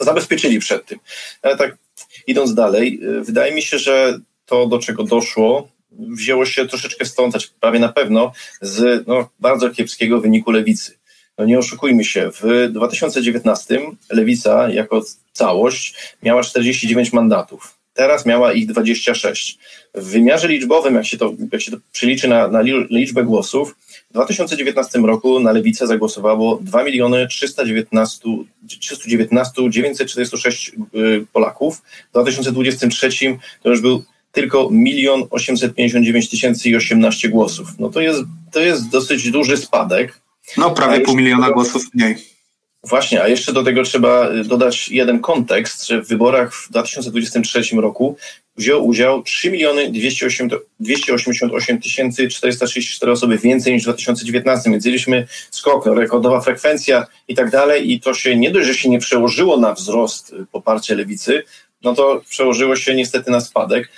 [0.00, 0.98] zabezpieczyli przed tym.
[1.42, 1.76] Ale tak
[2.26, 5.68] idąc dalej, yy, wydaje mi się, że to, do czego doszło,
[5.98, 11.01] wzięło się troszeczkę stąd, prawie na pewno, z no, bardzo kiepskiego wyniku lewicy.
[11.38, 17.82] No nie oszukujmy się, w 2019 Lewica jako całość miała 49 mandatów.
[17.94, 19.58] Teraz miała ich 26.
[19.94, 23.76] W wymiarze liczbowym, jak się to, jak się to przeliczy na, na liczbę głosów,
[24.10, 28.28] w 2019 roku na Lewicę zagłosowało 2 miliony 319,
[28.80, 30.72] 319 946
[31.32, 31.82] Polaków.
[32.08, 33.10] W 2023
[33.62, 37.68] to już był tylko 1 859 tysięcy i 18 głosów.
[37.78, 38.20] No to jest,
[38.52, 40.21] to jest dosyć duży spadek.
[40.56, 42.16] No, prawie pół miliona głosów mniej.
[42.84, 47.62] Właśnie, a jeszcze do tego trzeba y, dodać jeden kontekst, że w wyborach w 2023
[47.76, 48.16] roku
[48.56, 49.92] wziął udział 3 miliony
[50.80, 57.50] 288 tysięcy 434 osoby więcej niż w 2019, więc mieliśmy skok, rekordowa frekwencja i tak
[57.50, 61.42] dalej i to się nie dość, że się nie przełożyło na wzrost y, poparcia lewicy,
[61.82, 63.88] no to przełożyło się niestety na spadek.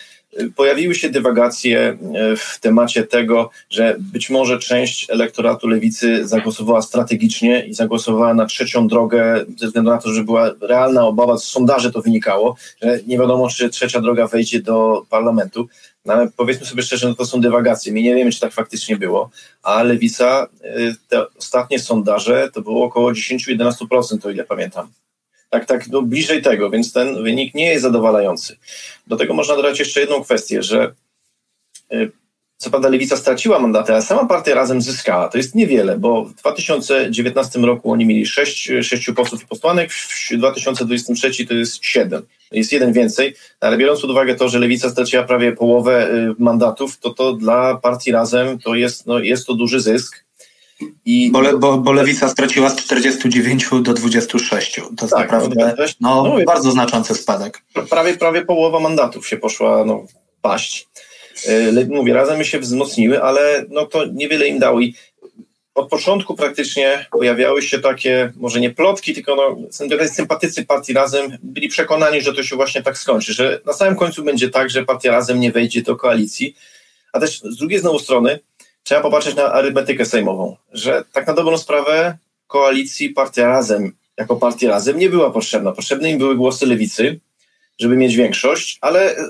[0.56, 1.96] Pojawiły się dywagacje e,
[2.36, 8.88] w temacie tego, że być może część elektoratu lewicy zagłosowała strategicznie i zagłosowała na trzecią
[8.88, 13.18] drogę ze względu na to, że była realna obawa, z sondaży to wynikało, że nie
[13.18, 15.68] wiadomo, czy trzecia droga wejdzie do parlamentu.
[16.04, 17.92] No ale powiedzmy sobie szczerze, no to są dywagacje.
[17.92, 19.30] My nie wiemy, czy tak faktycznie było,
[19.62, 24.88] a lewica, e, te ostatnie sondaże to było około 10-11%, o ile pamiętam
[25.54, 28.56] tak, tak no bliżej tego, więc ten wynik nie jest zadowalający.
[29.06, 30.94] Do tego można dodać jeszcze jedną kwestię, że
[31.92, 32.12] y,
[32.56, 35.28] co prawda Lewica straciła mandaty, ale sama partia razem zyskała.
[35.28, 40.36] To jest niewiele, bo w 2019 roku oni mieli 6, 6 posłów i posłanek, w
[40.36, 42.22] 2023 to jest 7.
[42.52, 46.98] Jest jeden więcej, ale biorąc pod uwagę to, że Lewica straciła prawie połowę y, mandatów,
[46.98, 50.24] to to dla partii razem to jest, no, jest to duży zysk.
[51.04, 54.74] I bo, bo, bo Lewica straciła z 49 do 26.
[54.74, 57.62] To jest tak, naprawdę no, no, no, bardzo znaczący spadek.
[57.90, 60.06] Prawie, prawie połowa mandatów się poszła no,
[60.42, 60.88] paść.
[61.74, 64.80] Yy, mówię, razem się wzmocniły, ale no to niewiele im dało.
[64.80, 64.94] I
[65.74, 69.56] od początku praktycznie pojawiały się takie, może nie plotki, tylko no,
[70.08, 74.24] sympatycy partii Razem byli przekonani, że to się właśnie tak skończy, że na samym końcu
[74.24, 76.56] będzie tak, że partia Razem nie wejdzie do koalicji,
[77.12, 78.38] a też z drugiej znowu strony
[78.84, 84.70] trzeba popatrzeć na arytmetykę sejmową, że tak na dobrą sprawę koalicji partia Razem jako partia
[84.70, 85.72] Razem nie była potrzebna.
[85.72, 87.20] Potrzebne im były głosy lewicy,
[87.78, 89.24] żeby mieć większość, ale e,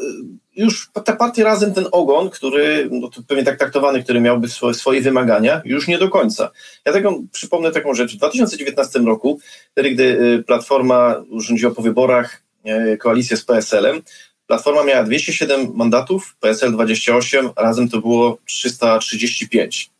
[0.56, 5.00] już te partie razem ten ogon, który, no pewnie tak traktowany, który miałby swoje, swoje
[5.00, 6.50] wymagania, już nie do końca.
[6.84, 8.14] Ja tego przypomnę taką rzecz.
[8.14, 9.40] W 2019 roku,
[9.72, 14.02] wtedy gdy e, Platforma urządziła po wyborach e, koalicję z PSL-em,
[14.46, 19.90] Platforma miała 207 mandatów, PSL 28, razem to było 335.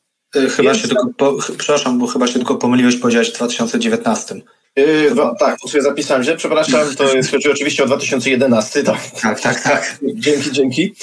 [0.56, 0.82] Chyba Jest...
[0.82, 4.34] się tylko, po, przepraszam, bo chyba się tylko pomyliłeś, powiedziałeś w 2019.
[4.76, 8.82] Yy, tak, to sobie zapisałem źle, przepraszam, to jest chodzi oczywiście o 2011.
[8.82, 9.62] Tak, tak, tak.
[9.62, 9.98] tak.
[10.14, 10.94] Dzięki, dzięki.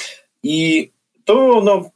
[0.44, 0.90] I
[1.26, 1.92] to no,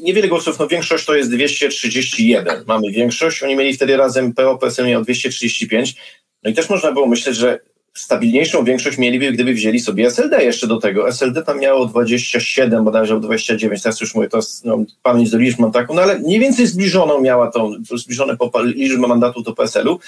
[0.00, 2.64] niewiele głosów, no większość to jest 231.
[2.66, 5.94] Mamy większość, oni mieli wtedy razem PO, PSL miał 235.
[6.42, 7.60] No i też można było myśleć, że
[7.94, 11.08] stabilniejszą większość mieliby, gdyby wzięli sobie SLD jeszcze do tego.
[11.08, 15.62] SLD tam miało 27, bodajże 29, teraz już mówię, to jest, no, pamięć do liczby
[15.62, 20.00] mam taką, no ale mniej więcej zbliżoną miała tą, zbliżone liczbę mandatów do PSL-u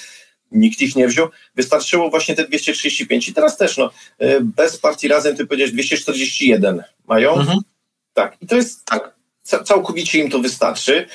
[0.55, 1.29] nikt ich nie wziął.
[1.55, 6.83] Wystarczyło właśnie te 235 i teraz też, no, e, bez partii razem, ty powiedziałeś 241
[7.09, 7.35] mają.
[7.35, 7.59] Mhm.
[8.15, 9.15] Tak, i to jest tak,
[9.65, 11.07] całkowicie im to wystarczy.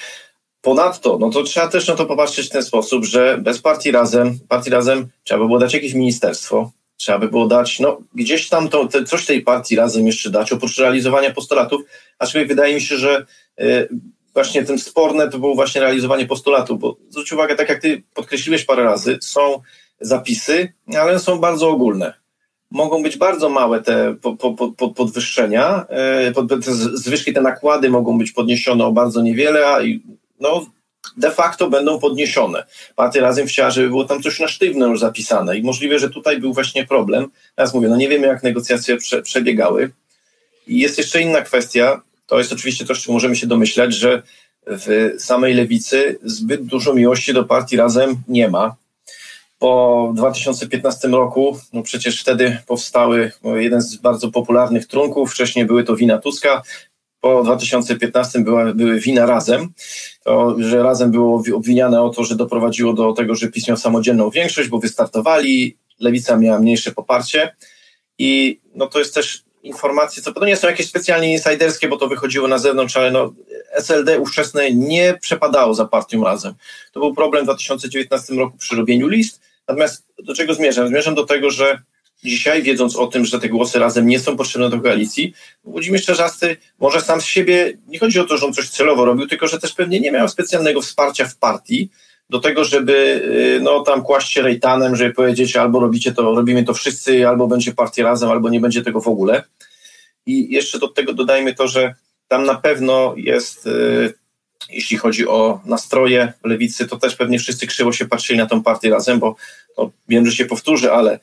[0.62, 4.40] Ponadto, no to trzeba też na to popatrzeć w ten sposób, że bez partii razem,
[4.48, 8.70] partii razem trzeba by było dać jakieś ministerstwo, trzeba by było dać, no gdzieś tam
[8.70, 11.82] to, te, coś tej partii razem jeszcze dać, oprócz realizowania postulatów,
[12.20, 13.26] aczkolwiek wydaje mi się, że
[13.62, 13.90] y,
[14.34, 18.66] właśnie tym sporne to było właśnie realizowanie postulatu, bo zwróć uwagę, tak jak ty podkreśliłeś
[18.66, 19.62] parę razy, są
[20.02, 22.14] zapisy, ale są bardzo ogólne.
[22.72, 26.32] Mogą być bardzo małe te po, po, po, podwyższenia, e,
[26.64, 29.80] te zwyżki, te nakłady mogą być podniesione o bardzo niewiele, a
[30.40, 30.66] no,
[31.18, 32.66] de facto będą podniesione.
[32.96, 36.40] Partia razem chciała, żeby było tam coś na sztywno już zapisane i możliwe, że tutaj
[36.40, 37.32] był właśnie problem.
[37.56, 39.92] Teraz mówię, no nie wiemy jak negocjacje prze, przebiegały.
[40.68, 44.22] I jest jeszcze inna kwestia, to jest oczywiście coś, czego możemy się domyślać, że
[44.68, 48.76] w samej lewicy zbyt dużo miłości do partii razem nie ma.
[49.60, 55.96] Po 2015 roku, no przecież wtedy powstały jeden z bardzo popularnych trunków, wcześniej były to
[55.96, 56.62] wina Tuska,
[57.22, 59.70] po 2015 była, były wina razem,
[60.24, 64.30] to, że razem było obwiniane o to, że doprowadziło do tego, że PiS miał samodzielną
[64.30, 67.56] większość, bo wystartowali, lewica miała mniejsze poparcie
[68.18, 72.48] i no to jest też informacje, co nie są jakieś specjalnie insiderskie, bo to wychodziło
[72.48, 73.34] na zewnątrz, ale no,
[73.72, 76.54] SLD ówczesne nie przepadało za partią razem.
[76.92, 79.42] To był problem w 2019 roku przy robieniu list.
[79.68, 80.88] Natomiast do czego zmierzam?
[80.88, 81.82] Zmierzam do tego, że
[82.24, 86.58] dzisiaj, wiedząc o tym, że te głosy razem nie są potrzebne do koalicji, Włodzimierz Czarzasty
[86.80, 89.60] może sam z siebie, nie chodzi o to, że on coś celowo robił, tylko że
[89.60, 91.90] też pewnie nie miał specjalnego wsparcia w partii,
[92.30, 92.94] do tego, żeby
[93.58, 97.48] y, no, tam kłaść się rejtanem, żeby powiedzieć albo robicie to, robimy to wszyscy, albo
[97.48, 99.44] będzie partia razem, albo nie będzie tego w ogóle.
[100.26, 101.96] I jeszcze do tego dodajmy to, że
[102.28, 104.14] tam na pewno jest, y,
[104.70, 108.90] jeśli chodzi o nastroje lewicy, to też pewnie wszyscy krzywo się patrzyli na tą partię
[108.90, 109.36] razem, bo
[109.80, 111.20] no, wiem, że się powtórzy, ale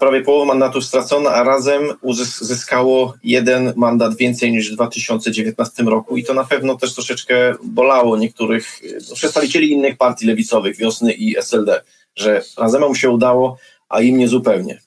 [0.00, 6.24] prawie połowa mandatów stracona, a razem uzyskało jeden mandat więcej niż w 2019 roku i
[6.24, 11.82] to na pewno też troszeczkę bolało niektórych no, przedstawicieli innych partii lewicowych, Wiosny i SLD,
[12.16, 13.58] że razem się udało,
[13.88, 14.80] a im nie zupełnie.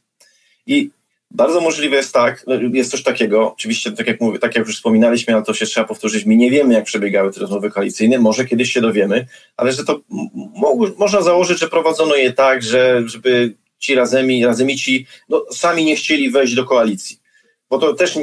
[0.68, 0.90] I
[1.32, 4.76] bardzo możliwe jest tak, no, jest coś takiego, oczywiście tak jak mówię, tak jak już
[4.76, 8.46] wspominaliśmy, ale to się trzeba powtórzyć, my nie wiemy jak przebiegały te rozmowy koalicyjne, może
[8.46, 10.00] kiedyś się dowiemy, ale że to
[10.98, 16.32] można założyć, że prowadzono je tak, że żeby ci razemi, razemici no, sami nie chcieli
[16.32, 17.20] wejść do koalicji.
[17.70, 18.16] Bo to też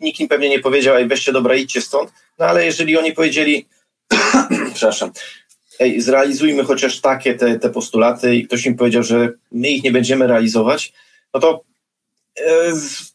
[0.00, 3.66] nikt im pewnie nie powiedział, ej weźcie dobra, idźcie stąd, no ale jeżeli oni powiedzieli,
[4.74, 5.10] przepraszam,
[5.78, 9.92] ej, zrealizujmy chociaż takie te, te postulaty i ktoś im powiedział, że my ich nie
[9.92, 10.92] będziemy realizować,
[11.34, 11.64] no to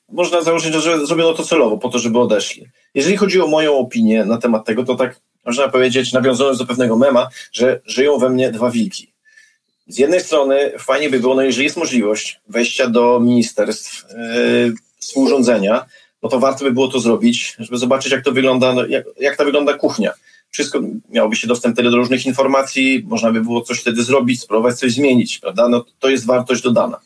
[0.10, 2.66] można założyć, że zrobiono to celowo, po to, żeby odeszli.
[2.94, 6.98] Jeżeli chodzi o moją opinię na temat tego, to tak można powiedzieć, nawiązując do pewnego
[6.98, 9.14] mema, że żyją we mnie dwa wilki.
[9.88, 15.86] Z jednej strony fajnie by było, no jeżeli jest możliwość wejścia do ministerstw, yy, współrządzenia,
[16.24, 19.38] no to warto by było to zrobić, żeby zobaczyć, jak to wygląda, no, jak, jak
[19.38, 20.14] ta wygląda kuchnia.
[20.52, 24.80] Wszystko miałoby się dostęp wtedy do różnych informacji, można by było coś wtedy zrobić, spróbować
[24.80, 25.68] coś zmienić, prawda?
[25.68, 27.00] No to jest wartość dodana.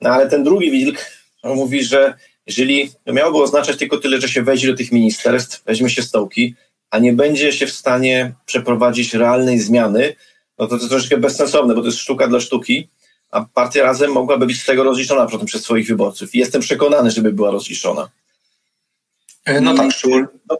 [0.00, 0.98] No ale ten drugi wilk,
[1.42, 2.14] on mówi, że
[2.46, 6.54] jeżeli to miałoby oznaczać tylko tyle, że się wejdzie do tych ministerstw, weźmie się stołki,
[6.90, 10.16] a nie będzie się w stanie przeprowadzić realnej zmiany,
[10.58, 12.88] no to to jest troszeczkę bezsensowne, bo to jest sztuka dla sztuki,
[13.30, 16.34] a partia razem mogłaby być z tego rozliczona potem przez swoich wyborców.
[16.34, 18.08] I jestem przekonany, żeby była rozliczona.
[19.44, 20.26] E, no tak, szczególnie.
[20.50, 20.56] No,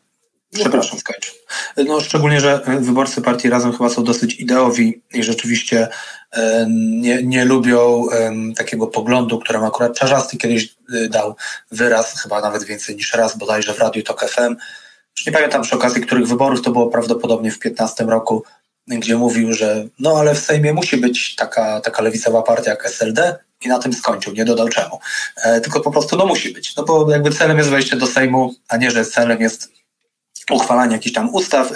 [0.55, 1.31] przepraszam, skończę.
[1.77, 5.89] No, szczególnie, że wyborcy partii Razem chyba są dosyć ideowi i rzeczywiście
[6.33, 6.67] e,
[7.01, 8.07] nie, nie lubią
[8.57, 11.37] takiego poglądu, którym akurat Czarzasty kiedyś e, dał
[11.71, 14.57] wyraz, chyba nawet więcej niż raz, bodajże w Radiu Tok FM.
[15.19, 18.45] Już nie pamiętam przy okazji których wyborów, to było prawdopodobnie w 15 roku,
[18.87, 23.39] gdzie mówił, że no ale w Sejmie musi być taka, taka lewicowa partia jak SLD
[23.65, 25.01] i na tym skończył, nie dodał czemu.
[25.37, 28.55] E, tylko po prostu no musi być, no bo jakby celem jest wejście do Sejmu,
[28.69, 29.73] a nie, że celem jest
[30.55, 31.73] uchwalanie jakichś tam ustaw,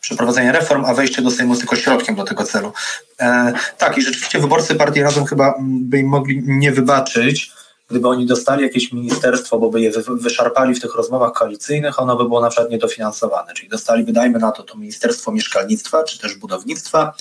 [0.00, 2.72] przeprowadzenie reform, a wejście do Sejmu jest tylko środkiem do tego celu.
[3.20, 7.52] E, tak, i rzeczywiście wyborcy partii Razem chyba by im mogli nie wybaczyć,
[7.92, 12.24] gdyby oni dostali jakieś ministerstwo, bo by je wyszarpali w tych rozmowach koalicyjnych, ono by
[12.24, 17.14] było na przykład niedofinansowane, czyli dostali, wydajmy na to, to Ministerstwo Mieszkalnictwa, czy też Budownictwa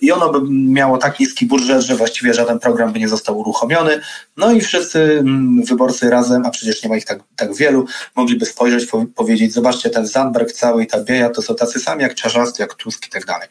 [0.00, 4.00] i ono by miało tak niski budżet, że właściwie żaden program by nie został uruchomiony,
[4.36, 7.86] no i wszyscy mm, wyborcy razem, a przecież nie ma ich tak, tak wielu,
[8.16, 12.02] mogliby spojrzeć, po, powiedzieć, zobaczcie, ten Zandberg cały i ta Bieja to są tacy sami
[12.02, 13.48] jak Czarzasty, jak Tusk i tak dalej.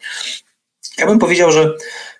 [0.98, 1.74] Ja bym powiedział, że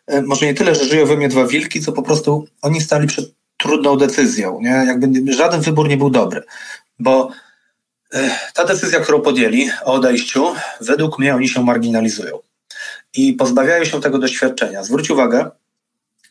[0.06, 3.06] e, może nie tyle, że żyją we mnie dwa wilki, co po prostu oni stali
[3.06, 4.60] przed trudną decyzją.
[4.60, 4.84] Nie?
[4.86, 6.42] Jakby żaden wybór nie był dobry,
[6.98, 7.30] bo
[8.12, 12.38] e, ta decyzja, którą podjęli o odejściu, według mnie oni się marginalizują
[13.14, 14.82] i pozbawiają się tego doświadczenia.
[14.82, 15.50] Zwróć uwagę,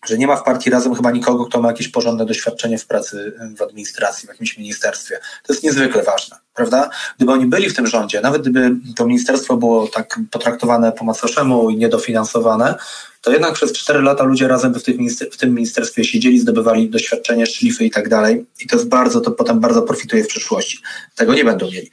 [0.07, 3.33] że nie ma w partii razem chyba nikogo, kto ma jakieś porządne doświadczenie w pracy
[3.57, 5.19] w administracji, w jakimś ministerstwie.
[5.43, 6.89] To jest niezwykle ważne, prawda?
[7.17, 11.69] Gdyby oni byli w tym rządzie, nawet gdyby to ministerstwo było tak potraktowane po macoszemu
[11.69, 12.75] i niedofinansowane,
[13.21, 16.89] to jednak przez cztery lata ludzie razem w, tych minister- w tym ministerstwie siedzieli, zdobywali
[16.89, 18.45] doświadczenie, szlify i tak dalej.
[18.59, 20.79] I to jest bardzo, to potem bardzo profituje w przyszłości.
[21.15, 21.91] Tego nie będą mieli.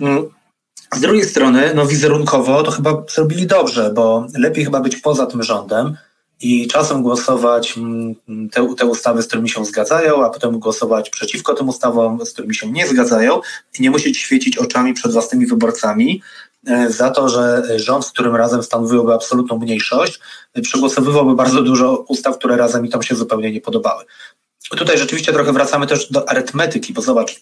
[0.00, 0.24] Mm.
[0.94, 5.42] Z drugiej strony, no wizerunkowo to chyba zrobili dobrze, bo lepiej chyba być poza tym
[5.42, 5.96] rządem,
[6.44, 8.14] i czasem głosować mm,
[8.52, 12.54] te, te ustawy, z którymi się zgadzają, a potem głosować przeciwko tym ustawom, z którymi
[12.54, 13.40] się nie zgadzają
[13.78, 16.22] i nie musieć świecić oczami przed własnymi wyborcami
[16.66, 20.20] e, za to, że rząd, w którym razem stanowiłby absolutną mniejszość,
[20.62, 24.04] przegłosowywałby bardzo dużo ustaw, które razem i tam się zupełnie nie podobały.
[24.70, 27.40] Tutaj rzeczywiście trochę wracamy też do arytmetyki, bo zobacz,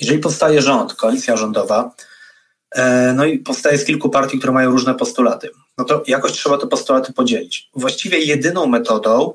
[0.00, 2.15] jeżeli powstaje rząd, koalicja rządowa, e,
[3.14, 6.66] no i powstaje z kilku partii, które mają różne postulaty no to jakoś trzeba te
[6.66, 7.70] postulaty podzielić.
[7.74, 9.34] Właściwie jedyną metodą,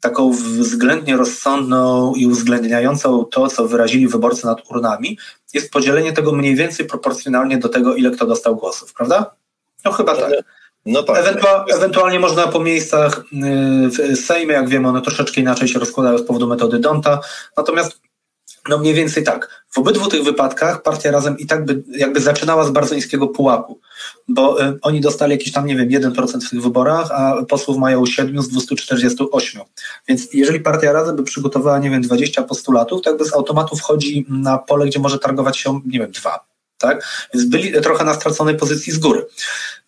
[0.00, 5.18] taką względnie rozsądną i uwzględniającą to, co wyrazili wyborcy nad urnami,
[5.54, 9.34] jest podzielenie tego mniej więcej proporcjonalnie do tego, ile kto dostał głosów, prawda?
[9.84, 10.32] No chyba tak.
[10.86, 11.18] No tak.
[11.18, 16.18] Ewentua ewentualnie można po miejscach y, w Sejmie, jak wiemy, one troszeczkę inaczej się rozkładają
[16.18, 17.20] z powodu metody Donta.
[17.56, 18.00] Natomiast
[18.68, 19.64] no mniej więcej tak.
[19.70, 23.80] W obydwu tych wypadkach partia razem i tak by jakby zaczynała z bardzo niskiego pułapu,
[24.28, 28.06] bo y, oni dostali jakiś tam, nie wiem, 1% w tych wyborach, a posłów mają
[28.06, 29.62] 7 z 248.
[30.08, 34.26] Więc jeżeli partia razem by przygotowała, nie wiem, 20 postulatów, to jakby z automatu wchodzi
[34.28, 36.46] na pole, gdzie może targować się, nie wiem, dwa.
[36.78, 37.28] Tak?
[37.34, 39.26] Więc byli trochę na straconej pozycji z góry.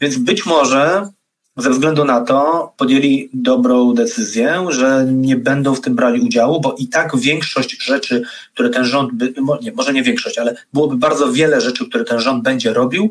[0.00, 1.08] Więc być może
[1.56, 6.74] ze względu na to podjęli dobrą decyzję, że nie będą w tym brali udziału, bo
[6.78, 8.22] i tak większość rzeczy,
[8.54, 12.20] które ten rząd, by, nie, może nie większość, ale byłoby bardzo wiele rzeczy, które ten
[12.20, 13.10] rząd będzie robił,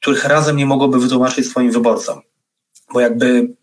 [0.00, 2.20] których razem nie mogłoby wytłumaczyć swoim wyborcom.
[2.92, 3.54] Bo jakby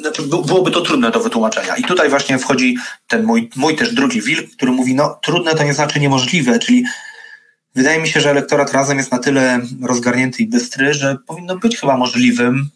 [0.00, 1.76] znaczy byłoby to trudne do wytłumaczenia.
[1.76, 2.76] I tutaj właśnie wchodzi
[3.06, 6.84] ten mój, mój też drugi wilk, który mówi, no trudne to nie znaczy niemożliwe, czyli
[7.74, 11.78] wydaje mi się, że elektorat razem jest na tyle rozgarnięty i bystry, że powinno być
[11.78, 12.70] chyba możliwym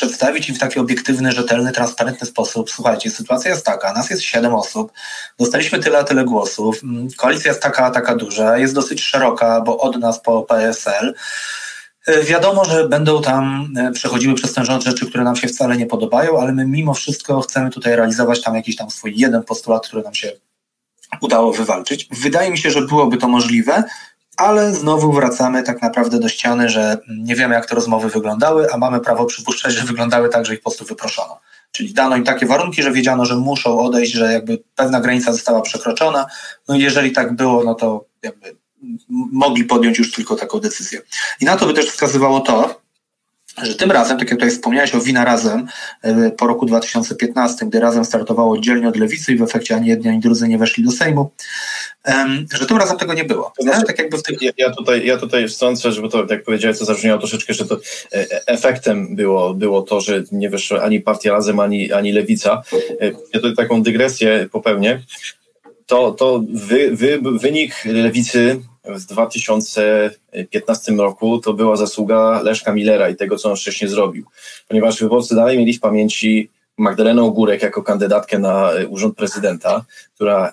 [0.00, 2.70] przedstawić im w taki obiektywny, rzetelny, transparentny sposób.
[2.70, 4.92] Słuchajcie, sytuacja jest taka, nas jest siedem osób,
[5.38, 9.78] dostaliśmy tyle a tyle głosów, mm, koalicja jest taka, taka duża, jest dosyć szeroka, bo
[9.78, 11.14] od nas po PSL.
[12.06, 15.76] E, wiadomo, że będą tam e, przechodziły przez ten rząd rzeczy, które nam się wcale
[15.76, 19.86] nie podobają, ale my mimo wszystko chcemy tutaj realizować tam jakiś tam swój jeden postulat,
[19.86, 20.32] który nam się
[21.20, 22.08] udało wywalczyć.
[22.10, 23.84] Wydaje mi się, że byłoby to możliwe,
[24.36, 28.78] ale znowu wracamy tak naprawdę do ściany, że nie wiemy, jak te rozmowy wyglądały, a
[28.78, 31.40] mamy prawo przypuszczać, że wyglądały tak, że ich po prostu wyproszono.
[31.72, 35.60] Czyli dano im takie warunki, że wiedziano, że muszą odejść, że jakby pewna granica została
[35.60, 36.26] przekroczona.
[36.68, 38.56] No i jeżeli tak było, no to jakby
[39.32, 41.00] mogli podjąć już tylko taką decyzję.
[41.40, 42.80] I na to by też wskazywało to,
[43.62, 45.66] że tym razem, tak jak tutaj wspomniałeś o Wina Razem
[46.02, 50.08] e, po roku 2015, gdy Razem startowało oddzielnie od Lewicy i w efekcie ani jedni,
[50.08, 51.30] ani drudzy nie weszli do Sejmu,
[52.58, 53.52] że tym razem tego nie było.
[53.58, 54.42] To znaczy, tak jakby w tych...
[54.42, 57.76] ja, ja, tutaj, ja tutaj wtrącę, żeby to, jak powiedziałeś, to zabrzmiało troszeczkę, że to
[58.12, 62.62] e, efektem było, było to, że nie weszła ani partia Razem, ani, ani Lewica.
[63.00, 65.02] E, ja tutaj taką dygresję popełnię.
[65.86, 73.16] To, to wy, wy, wynik Lewicy w 2015 roku to była zasługa Leszka Millera i
[73.16, 74.24] tego, co on wcześniej zrobił.
[74.68, 79.84] Ponieważ wyborcy dalej mieli w pamięci Magdalenę Ogórek jako kandydatkę na urząd prezydenta,
[80.14, 80.52] która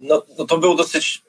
[0.00, 1.22] no, no to był dosyć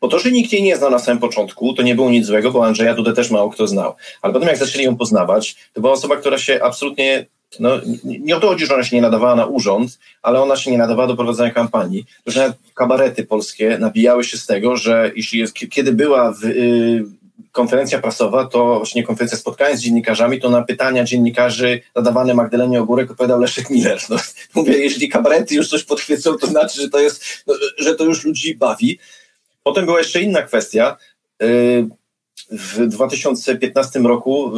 [0.00, 2.50] bo to, że nikt jej nie znał na samym początku, to nie było nic złego,
[2.50, 3.94] bo Andrzeja Dudę też mało kto znał.
[4.22, 7.26] Ale potem jak zaczęli ją poznawać, to była osoba, która się absolutnie
[7.60, 7.70] no,
[8.04, 10.78] nie o to chodzi, że ona się nie nadawała na urząd, ale ona się nie
[10.78, 12.04] nadawała do prowadzenia kampanii.
[12.26, 17.04] Że kabarety polskie nabijały się z tego, że jeśli jest, kiedy była w, y,
[17.56, 23.10] konferencja prasowa, to właśnie konferencja spotkania z dziennikarzami, to na pytania dziennikarzy zadawane Magdalenie Ogórek
[23.10, 23.98] odpowiadał Leszek Miller.
[24.10, 24.16] No,
[24.54, 28.24] mówię, jeśli kabarety już coś podchwycą, to znaczy, że to jest, no, że to już
[28.24, 28.98] ludzi bawi.
[29.62, 30.96] Potem była jeszcze inna kwestia.
[31.42, 31.88] Y,
[32.50, 34.52] w 2015 roku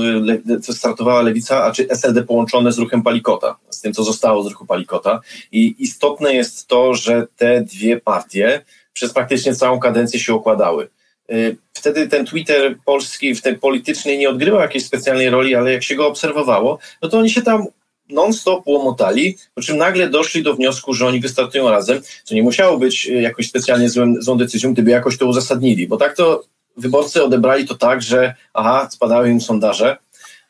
[0.70, 4.46] y, startowała Lewica, a czy SLD połączone z ruchem Palikota, z tym, co zostało z
[4.46, 5.20] ruchu Palikota.
[5.52, 10.88] I istotne jest to, że te dwie partie przez praktycznie całą kadencję się układały.
[11.32, 15.82] Y, wtedy ten Twitter polski w tej politycznej nie odgrywał jakiejś specjalnej roli, ale jak
[15.82, 17.66] się go obserwowało, no to oni się tam
[18.08, 22.78] non-stop łomotali, po czym nagle doszli do wniosku, że oni wystartują razem, co nie musiało
[22.78, 26.44] być y, jakoś specjalnie złym, złą decyzją, gdyby jakoś to uzasadnili, bo tak to
[26.76, 29.96] wyborcy odebrali to tak, że aha, spadały im sondaże,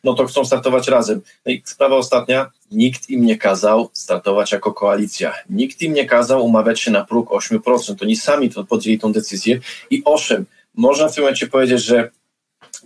[0.05, 1.21] no to chcą startować razem.
[1.47, 5.35] No i sprawa ostatnia, nikt im nie kazał startować jako koalicja.
[5.51, 8.03] Nikt im nie kazał umawiać się na próg 8%.
[8.03, 9.61] Oni sami to podjęli tą decyzję
[9.91, 10.45] i owszem,
[10.79, 12.11] można w tym momencie powiedzieć, że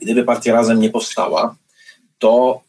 [0.00, 1.57] gdyby partia razem nie powstała,
[2.18, 2.61] to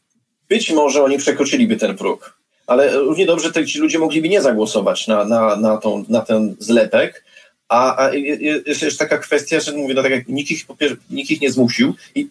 [0.50, 2.38] być może oni przekroczyliby ten próg.
[2.68, 6.56] Ale równie dobrze te, ci ludzie mogliby nie zagłosować na, na, na, tą, na ten
[6.60, 7.24] zlepek,
[7.70, 10.66] a, a jest jeszcze taka kwestia, że mówię, no tak jak nikt ich,
[11.10, 12.28] nikt ich nie zmusił i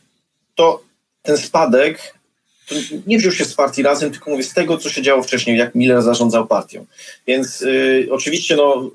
[0.55, 0.83] to
[1.23, 2.15] ten spadek
[3.07, 5.75] nie wziął się z partii razem, tylko mówię z tego, co się działo wcześniej, jak
[5.75, 6.87] Miller zarządzał partią.
[7.27, 8.91] Więc y, oczywiście, no,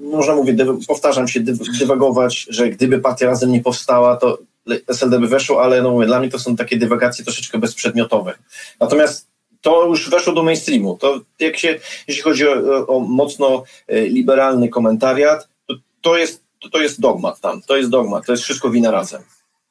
[0.00, 0.56] można mówić,
[0.88, 1.40] powtarzam się,
[1.78, 4.38] dywagować, że gdyby partia razem nie powstała, to
[4.86, 8.34] SLD by weszło, ale no, mówię, dla mnie to są takie dywagacje troszeczkę bezprzedmiotowe.
[8.80, 9.26] Natomiast
[9.60, 10.96] to już weszło do mainstreamu.
[11.00, 13.62] To jak się, jeśli chodzi o, o mocno
[13.92, 18.32] y, liberalny komentariat, to, to, jest, to, to jest dogmat tam, to jest dogmat, to
[18.32, 19.22] jest wszystko wina razem.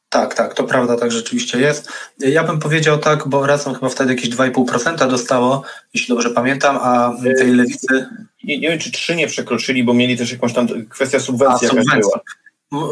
[0.09, 1.89] Tak, tak, to prawda, tak rzeczywiście jest.
[2.19, 7.13] Ja bym powiedział tak, bo razem chyba wtedy jakieś 2,5% dostało, jeśli dobrze pamiętam, a
[7.37, 8.05] tej lewicy...
[8.43, 11.69] Nie, nie wiem, czy 3 nie przekroczyli, bo mieli też jakąś tam kwestia subwencji, a,
[11.69, 11.99] subwencji.
[11.99, 12.19] była.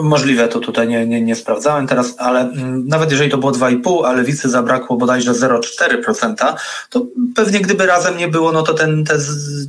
[0.03, 4.05] Możliwe, to tutaj nie, nie, nie sprawdzałem teraz, ale mm, nawet jeżeli to było 2,5,
[4.05, 6.53] a lewicy zabrakło bodajże 0,4%,
[6.89, 9.19] to pewnie gdyby razem nie było, no to ten, ten,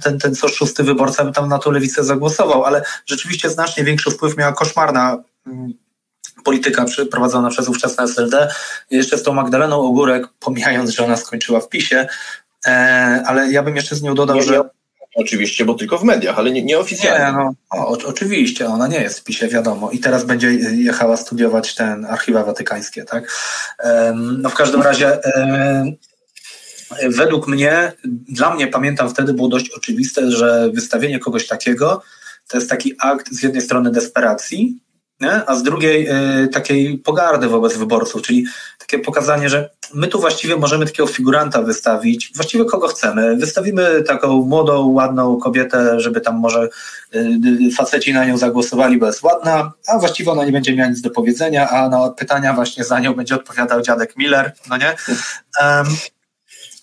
[0.02, 4.10] ten, ten co szósty wyborca by tam na tą lewicę zagłosował, ale rzeczywiście znacznie większy
[4.10, 5.72] wpływ miała koszmarna mm,
[6.44, 8.48] polityka prowadzona przez ówczesne SLD,
[8.90, 12.06] jeszcze z tą Magdaleną Ogórek, pomijając, że ona skończyła w PiSie,
[12.66, 12.70] e,
[13.26, 14.62] ale ja bym jeszcze z nią dodał, nie, że...
[15.16, 17.26] Oczywiście, bo tylko w mediach, ale nie, nieoficjalnie.
[17.26, 19.90] Nie, no, o, oczywiście, ona nie jest w PiSie, wiadomo.
[19.90, 23.36] I teraz będzie jechała studiować ten archiwa watykańskie, tak?
[24.14, 25.18] No w każdym razie
[27.08, 27.92] według mnie,
[28.28, 32.02] dla mnie pamiętam wtedy było dość oczywiste, że wystawienie kogoś takiego
[32.48, 34.80] to jest taki akt z jednej strony desperacji,
[35.20, 35.46] nie?
[35.46, 36.08] a z drugiej
[36.44, 38.46] y, takiej pogardy wobec wyborców, czyli
[38.78, 43.36] takie pokazanie, że my tu właściwie możemy takiego figuranta wystawić, właściwie kogo chcemy.
[43.36, 46.68] Wystawimy taką młodą, ładną kobietę, żeby tam może
[47.14, 51.00] y, faceci na nią zagłosowali, bo jest ładna, a właściwie ona nie będzie miała nic
[51.00, 54.94] do powiedzenia, a na pytania właśnie za nią będzie odpowiadał dziadek Miller, no nie?
[55.62, 55.86] Um,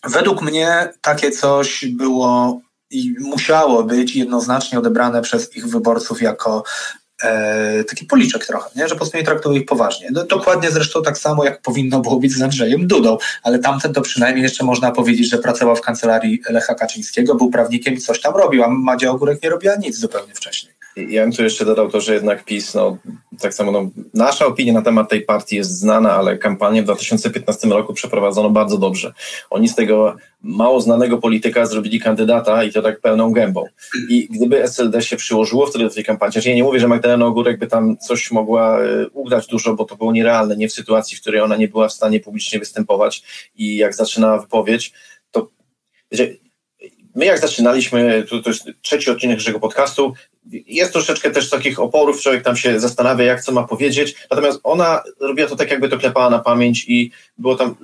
[0.03, 6.63] według mnie takie coś było i musiało być jednoznacznie odebrane przez ich wyborców jako
[7.23, 8.83] e, taki policzek trochę, nie?
[8.83, 10.09] że po prostu nie traktują ich poważnie.
[10.11, 14.01] No, dokładnie zresztą tak samo, jak powinno było być z Andrzejem Dudą, ale tamten to
[14.01, 18.35] przynajmniej jeszcze można powiedzieć, że pracował w kancelarii Lecha Kaczyńskiego, był prawnikiem i coś tam
[18.35, 20.73] robił, a Madzia Ogórek nie robiła nic zupełnie wcześniej.
[20.95, 22.97] Ja bym tu jeszcze dodał to, że jednak PiS, no
[23.39, 27.67] tak samo, no, nasza opinia na temat tej partii jest znana, ale kampanię w 2015
[27.67, 29.13] roku przeprowadzono bardzo dobrze.
[29.49, 33.65] Oni z tego mało znanego polityka zrobili kandydata i to tak pełną gębą.
[34.09, 37.25] I gdyby SLD się przyłożyło wtedy do tej kampanii, znaczy ja nie mówię, że Magdalena
[37.25, 41.17] Ogórek by tam coś mogła e, ugrać dużo, bo to było nierealne, nie w sytuacji,
[41.17, 43.23] w której ona nie była w stanie publicznie występować
[43.55, 44.93] i jak zaczynała wypowiedź,
[45.31, 45.49] to
[46.11, 46.35] wiecie,
[47.15, 50.13] My jak zaczynaliśmy, to, to jest trzeci odcinek naszego podcastu,
[50.51, 55.03] jest troszeczkę też takich oporów, człowiek tam się zastanawia, jak co ma powiedzieć, natomiast ona
[55.19, 57.75] robiła to tak, jakby to klepała na pamięć i było tam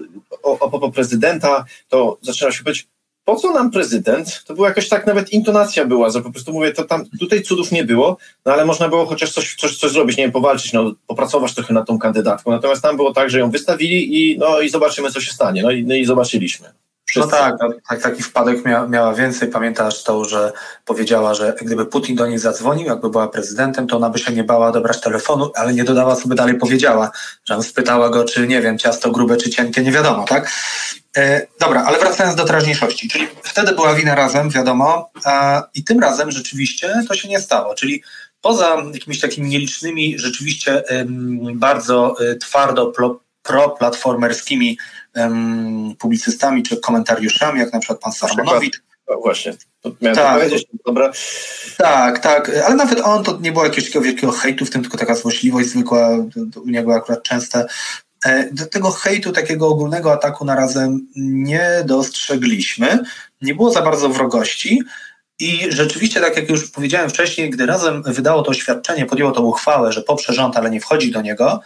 [0.44, 2.88] o, o, prezydenta, to zaczyna się być,
[3.30, 4.44] po co nam prezydent?
[4.48, 7.72] To była jakaś tak nawet intonacja była, że po prostu mówię, to tam tutaj cudów
[7.72, 10.94] nie było, no ale można było chociaż coś, coś, coś zrobić, nie wiem, powalczyć, no,
[11.08, 12.52] popracować trochę nad tą kandydatką.
[12.52, 15.64] Natomiast tam było tak, że ją wystawili i, no, i zobaczymy, co się stanie.
[15.64, 16.70] No i, no i zobaczyliśmy.
[17.10, 17.32] Wszyscy.
[17.32, 19.50] No tak, no, tak, taki wpadek mia, miała więcej.
[19.50, 20.52] Pamiętasz to, że
[20.86, 24.44] powiedziała, że gdyby Putin do niej zadzwonił, jakby była prezydentem, to ona by się nie
[24.44, 27.12] bała dobrać telefonu, ale nie dodała, co by dalej powiedziała.
[27.46, 30.52] Że on spytała go, czy nie wiem, ciasto grube czy cienkie, nie wiadomo, tak?
[31.18, 36.00] E, dobra, ale wracając do teraźniejszości, czyli wtedy była wina razem, wiadomo, a, i tym
[36.00, 38.04] razem rzeczywiście to się nie stało, czyli
[38.42, 40.84] poza jakimiś takimi nielicznymi, rzeczywiście
[41.54, 42.94] bardzo y, twardo
[43.44, 44.78] pro-platformerskimi
[46.00, 48.82] publicystami czy komentariuszami, jak na przykład pan Sarmanowicz.
[49.10, 51.12] No właśnie, to miałem tak, powiedzieć, dobra.
[51.78, 54.98] Tak, tak, ale nawet on to nie było jakiegoś takiego wielkiego hejtu w tym, tylko
[54.98, 56.10] taka złośliwość zwykła,
[56.66, 57.66] u niego akurat częste.
[58.26, 63.00] E, do tego hejtu, takiego ogólnego ataku na razem nie dostrzegliśmy.
[63.42, 64.84] Nie było za bardzo wrogości.
[65.40, 69.92] I rzeczywiście, tak jak już powiedziałem wcześniej, gdy razem wydało to oświadczenie, podjęło tą uchwałę,
[69.92, 71.62] że poprze rząd, ale nie wchodzi do niego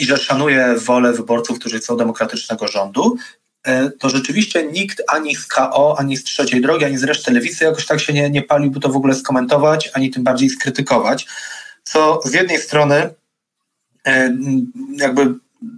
[0.00, 3.16] i że szanuje wolę wyborców, którzy chcą demokratycznego rządu,
[3.64, 7.64] e, to rzeczywiście nikt ani z KO, ani z trzeciej drogi, ani z reszty lewicy
[7.64, 11.26] jakoś tak się nie, nie paliłby to w ogóle skomentować, ani tym bardziej skrytykować.
[11.84, 13.14] Co z jednej strony
[14.06, 14.36] e,
[14.96, 15.34] jakby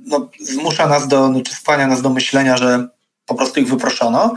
[0.06, 2.88] no, zmusza nas do, czy skłania nas do myślenia, że
[3.26, 4.34] po prostu ich wyproszono,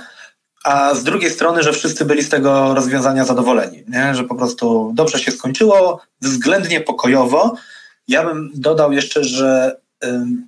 [0.64, 4.16] a z drugiej strony, że wszyscy byli z tego rozwiązania zadowoleni, nie?
[4.16, 7.56] że po prostu dobrze się skończyło, względnie pokojowo.
[8.08, 9.82] Ja bym dodał jeszcze, że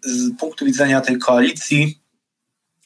[0.03, 1.99] z punktu widzenia tej koalicji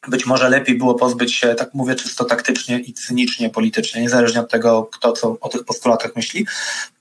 [0.07, 4.51] być może lepiej było pozbyć się, tak mówię czysto taktycznie i cynicznie, politycznie, niezależnie od
[4.51, 6.47] tego, kto co o tych postulatach myśli.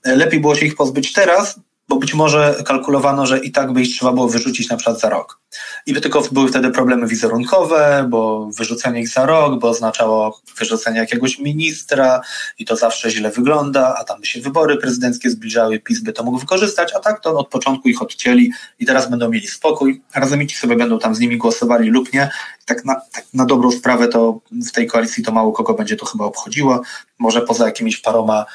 [0.05, 3.95] Lepiej było się ich pozbyć teraz, bo być może kalkulowano, że i tak by ich
[3.95, 5.39] trzeba było wyrzucić na przykład za rok.
[5.85, 11.39] I tylko były wtedy problemy wizerunkowe, bo wyrzucenie ich za rok, bo oznaczało wyrzucenie jakiegoś
[11.39, 12.21] ministra
[12.59, 16.23] i to zawsze źle wygląda, a tam by się wybory prezydenckie zbliżały, PiS by to
[16.23, 20.47] mógł wykorzystać, a tak to od początku ich odcięli i teraz będą mieli spokój, razem
[20.47, 22.29] ci sobie będą tam z nimi głosowali lub nie.
[22.65, 26.05] Tak na, tak na dobrą sprawę to w tej koalicji to mało kogo będzie to
[26.05, 26.81] chyba obchodziło,
[27.19, 28.45] może poza jakimiś paroma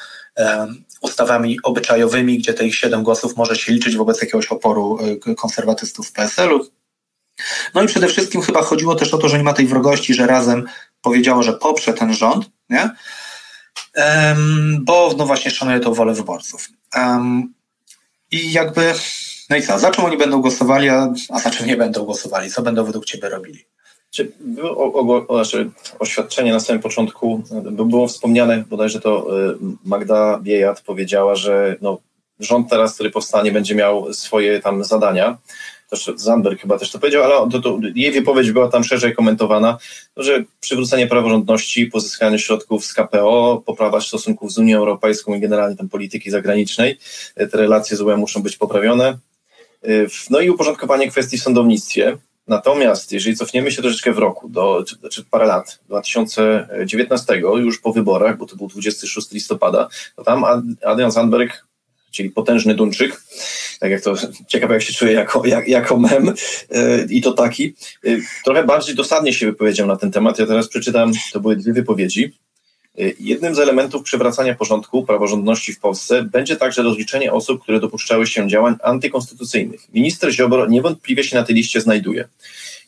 [1.03, 6.67] ustawami obyczajowymi, gdzie tych siedem głosów może się liczyć wobec jakiegoś oporu e, konserwatystów PSL-u.
[7.73, 10.27] No i przede wszystkim chyba chodziło też o to, że nie ma tej wrogości, że
[10.27, 10.65] razem
[11.01, 12.89] powiedziało, że poprze ten rząd, nie?
[13.95, 16.69] Um, bo no właśnie szanuje tą wolę wyborców.
[16.95, 17.53] Um,
[18.31, 18.93] I jakby,
[19.49, 22.51] no i co, za czym oni będą głosowali, a, a za czym nie będą głosowali?
[22.51, 23.65] Co będą według Ciebie robili?
[24.13, 29.55] Czy było znaczy oświadczenie na samym początku, było wspomniane, bodajże to y,
[29.85, 31.97] Magda Biejat powiedziała, że no,
[32.39, 35.37] rząd teraz, który powstanie, będzie miał swoje tam zadania.
[35.89, 39.77] Też Zandberg chyba też to powiedział, ale to, to, jej wypowiedź była tam szerzej komentowana,
[40.17, 45.89] że przywrócenie praworządności, pozyskanie środków z KPO, poprawa stosunków z Unią Europejską i generalnie tam
[45.89, 46.97] polityki zagranicznej,
[47.35, 49.17] te relacje z UE muszą być poprawione.
[49.87, 52.17] Y, no i uporządkowanie kwestii w sądownictwie.
[52.47, 57.93] Natomiast jeżeli cofniemy się troszeczkę w roku, do, czy, znaczy parę lat, 2019, już po
[57.93, 60.43] wyborach, bo to był 26 listopada, to tam
[60.85, 61.65] Adrian Sandberg,
[62.11, 63.21] czyli potężny Duńczyk,
[63.79, 64.13] tak jak to
[64.47, 68.95] ciekawe, jak się czuje jako, jak, jako mem yy, i to taki, yy, trochę bardziej
[68.95, 70.39] dosadnie się wypowiedział na ten temat.
[70.39, 72.33] Ja teraz przeczytam, to były dwie wypowiedzi.
[72.99, 78.27] Y, jednym z elementów przywracania porządku praworządności w Polsce będzie także rozliczenie osób, które dopuszczały
[78.27, 79.93] się działań antykonstytucyjnych.
[79.93, 82.27] Minister Ziobro niewątpliwie się na tej liście znajduje.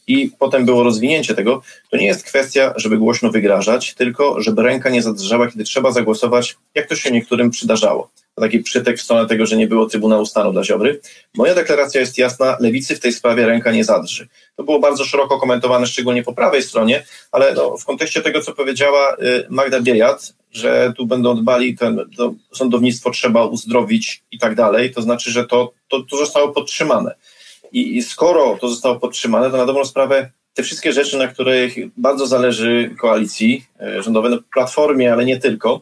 [0.08, 1.62] I potem było rozwinięcie tego.
[1.90, 6.58] To nie jest kwestia, żeby głośno wygrażać, tylko żeby ręka nie zadrżała, kiedy trzeba zagłosować,
[6.76, 8.10] jak to się niektórym przydarzało
[8.42, 11.02] taki przytek w stronę tego, że nie było Trybunału Stanu dla Ziobry.
[11.36, 14.28] Moja deklaracja jest jasna, lewicy w tej sprawie ręka nie zadrży.
[14.56, 18.54] To było bardzo szeroko komentowane, szczególnie po prawej stronie, ale no, w kontekście tego, co
[18.54, 24.56] powiedziała y, Magda Biejat, że tu będą dbali, ten, to sądownictwo trzeba uzdrowić i tak
[24.56, 27.16] dalej, to znaczy, że to, to, to zostało podtrzymane.
[27.72, 31.76] I, I skoro to zostało podtrzymane, to na dobrą sprawę te wszystkie rzeczy, na których
[31.98, 33.66] bardzo zależy koalicji
[34.00, 35.82] y, rządowej, no, platformie, ale nie tylko,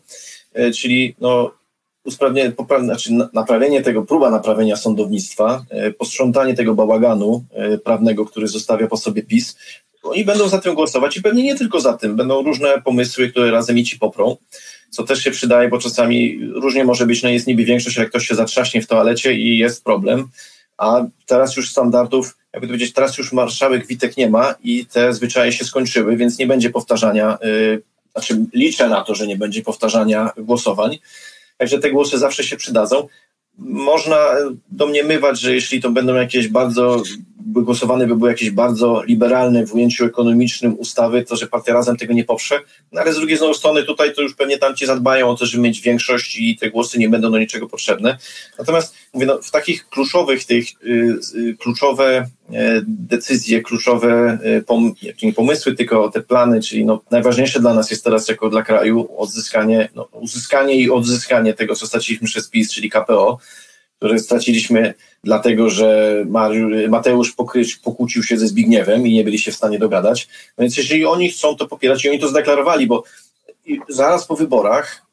[0.59, 1.51] y, czyli no,
[2.05, 8.87] usprawnienie, znaczy naprawienie tego, próba naprawienia sądownictwa, e, posprzątanie tego bałaganu e, prawnego, który zostawia
[8.87, 9.57] po sobie PiS,
[10.03, 13.51] oni będą za tym głosować i pewnie nie tylko za tym, będą różne pomysły, które
[13.51, 14.37] razem i ci poprą,
[14.89, 18.27] co też się przydaje, bo czasami różnie może być, no jest niby większość, jak ktoś
[18.27, 20.27] się zatrzaśnie w toalecie i jest problem,
[20.77, 25.13] a teraz już standardów, jakby to powiedzieć, teraz już marszałek Witek nie ma i te
[25.13, 27.81] zwyczaje się skończyły, więc nie będzie powtarzania, yy,
[28.11, 30.97] znaczy liczę na to, że nie będzie powtarzania głosowań,
[31.57, 33.07] Także te głosy zawsze się przydadzą.
[33.57, 34.17] Można
[34.71, 37.03] domniemywać, że jeśli to będą jakieś bardzo,
[37.39, 42.13] głosowane by były jakieś bardzo liberalne w ujęciu ekonomicznym ustawy, to że partia razem tego
[42.13, 42.59] nie poprze.
[42.91, 45.81] No ale z drugiej strony tutaj to już pewnie tamci zadbają o to, żeby mieć
[45.81, 48.17] większość i te głosy nie będą do niczego potrzebne.
[48.59, 50.65] Natomiast mówię, no, w takich kluczowych tych,
[51.59, 52.29] kluczowe
[52.87, 54.93] decyzje, kluczowe pom,
[55.23, 59.09] nie pomysły, tylko te plany, czyli no, najważniejsze dla nas jest teraz jako dla kraju
[59.17, 63.39] odzyskanie, no, uzyskanie i odzyskanie tego, co straciliśmy przez PiS, czyli KPO,
[63.97, 64.93] które straciliśmy
[65.23, 66.25] dlatego, że
[66.89, 70.27] Mateusz pokryć, pokłócił się ze Zbigniewem i nie byli się w stanie dogadać.
[70.57, 73.03] No więc jeżeli oni chcą to popierać i oni to zdeklarowali, bo
[73.89, 75.12] zaraz po wyborach e,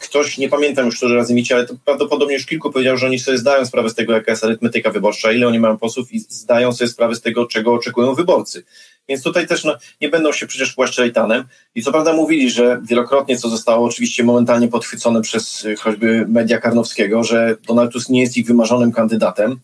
[0.00, 3.18] ktoś, nie pamiętam już szczerze razy micie, ale to prawdopodobnie już kilku powiedział, że oni
[3.18, 6.72] sobie zdają sprawę z tego, jaka jest arytmetyka wyborcza, ile oni mają posłów i zdają
[6.72, 8.64] sobie sprawę z tego, czego oczekują wyborcy.
[9.08, 11.44] Więc tutaj też no, nie będą się przecież płaszcz rejtanem.
[11.74, 16.60] I co prawda mówili, że wielokrotnie, co zostało oczywiście momentalnie podchwycone przez y, choćby media
[16.60, 19.60] Karnowskiego, że Donald Tusk nie jest ich wymarzonym kandydatem,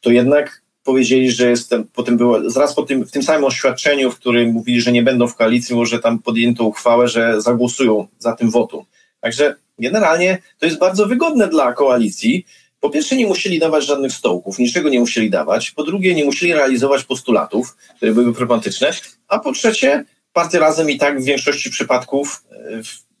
[0.00, 4.16] to jednak powiedzieli, że jestem, potem było, zaraz po tym, w tym samym oświadczeniu, w
[4.16, 8.50] którym mówili, że nie będą w koalicji, może tam podjęto uchwałę, że zagłosują za tym
[8.50, 8.84] wotum.
[9.20, 12.46] Także generalnie to jest bardzo wygodne dla koalicji,
[12.80, 15.70] po pierwsze, nie musieli dawać żadnych stołków, niczego nie musieli dawać.
[15.70, 18.90] Po drugie, nie musieli realizować postulatów, które były problematyczne.
[19.28, 22.56] A po trzecie, partia razem i tak w większości przypadków e,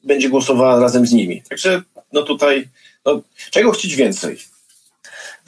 [0.04, 1.42] będzie głosowała razem z nimi.
[1.48, 2.68] Także no tutaj,
[3.04, 4.36] no, czego chcieć więcej?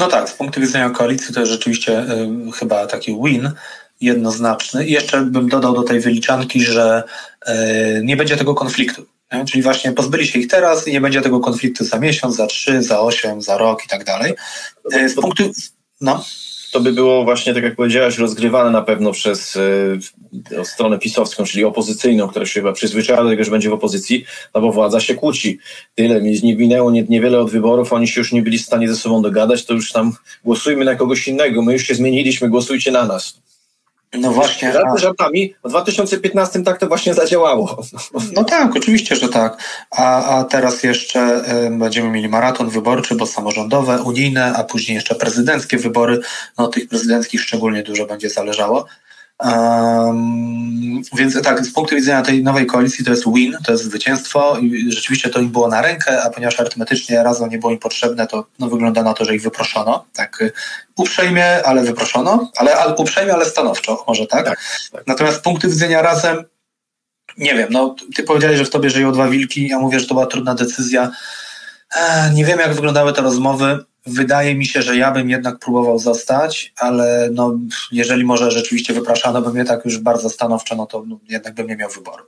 [0.02, 3.50] No tak, z punktu widzenia koalicji to jest rzeczywiście y, chyba taki win
[4.00, 4.86] jednoznaczny.
[4.86, 7.02] I jeszcze bym dodał do tej wyliczanki, że
[7.48, 7.52] y,
[8.04, 9.06] nie będzie tego konfliktu.
[9.32, 9.44] Nie?
[9.44, 12.82] Czyli właśnie pozbyli się ich teraz i nie będzie tego konfliktu za miesiąc, za trzy,
[12.82, 14.34] za osiem, za rok i tak dalej.
[14.92, 15.52] E, z punktu.
[16.00, 16.24] No.
[16.72, 19.58] To by było właśnie, tak jak powiedziałaś, rozgrywane na pewno przez
[20.60, 24.24] e, stronę pisowską, czyli opozycyjną, która się chyba przyzwyczaiła do tego, że będzie w opozycji,
[24.54, 25.58] no bo władza się kłóci.
[25.94, 28.96] Tyle, nie minęło nie, niewiele od wyborów, oni się już nie byli w stanie ze
[28.96, 30.12] sobą dogadać, to już tam
[30.44, 33.42] głosujmy na kogoś innego, my już się zmieniliśmy, głosujcie na nas.
[34.18, 34.72] No właśnie.
[34.72, 37.82] Żarty żartami, w 2015 tak to właśnie zadziałało.
[38.32, 39.56] No tak, oczywiście, że tak.
[39.90, 45.78] A, a teraz jeszcze będziemy mieli maraton wyborczy, bo samorządowe, unijne, a później jeszcze prezydenckie
[45.78, 46.20] wybory.
[46.58, 48.86] No tych prezydenckich szczególnie dużo będzie zależało.
[49.44, 54.58] Um, więc tak, z punktu widzenia tej nowej koalicji to jest win, to jest zwycięstwo
[54.58, 58.26] i rzeczywiście to im było na rękę, a ponieważ arytmetycznie razem nie było im potrzebne,
[58.26, 60.04] to no, wygląda na to, że ich wyproszono.
[60.14, 60.52] Tak y,
[60.96, 64.44] uprzejmie, ale wyproszono, ale, ale uprzejmie, ale stanowczo, może tak?
[64.44, 64.58] tak,
[64.92, 65.06] tak.
[65.06, 66.44] Natomiast z punktu widzenia razem,
[67.38, 70.14] nie wiem, no ty powiedziałeś, że w tobie żyją dwa wilki, ja mówię, że to
[70.14, 71.10] była trudna decyzja.
[71.96, 73.84] E, nie wiem, jak wyglądały te rozmowy.
[74.06, 77.58] Wydaje mi się, że ja bym jednak próbował zostać, ale no,
[77.92, 81.66] jeżeli może rzeczywiście wypraszano by mnie tak już bardzo stanowczo, no to no, jednak bym
[81.66, 82.24] nie miał wyboru.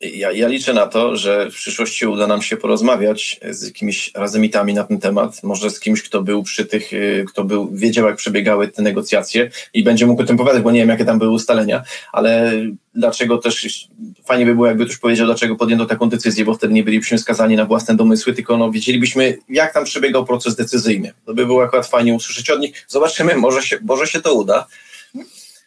[0.00, 4.74] Ja, ja, liczę na to, że w przyszłości uda nam się porozmawiać z jakimiś razemitami
[4.74, 8.16] na ten temat, może z kimś, kto był przy tych, y, kto był, wiedział, jak
[8.16, 11.30] przebiegały te negocjacje i będzie mógł o tym powiedzieć, bo nie wiem, jakie tam były
[11.30, 11.82] ustalenia,
[12.12, 12.52] ale
[12.94, 13.88] dlaczego też,
[14.24, 17.56] fajnie by było, jakby ktoś powiedział, dlaczego podjęto taką decyzję, bo wtedy nie bylibyśmy skazani
[17.56, 21.12] na własne domysły, tylko no, wiedzielibyśmy, jak tam przebiegał proces decyzyjny.
[21.26, 22.84] To by było akurat fajnie usłyszeć od nich.
[22.88, 24.66] Zobaczymy, może się, może się to uda.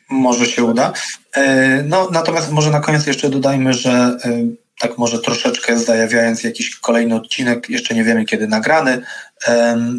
[0.10, 0.94] Może się uda.
[1.36, 4.18] E, no, natomiast może na koniec jeszcze dodajmy, że e,
[4.80, 9.02] tak może troszeczkę zajawiając jakiś kolejny odcinek, jeszcze nie wiemy kiedy nagrany,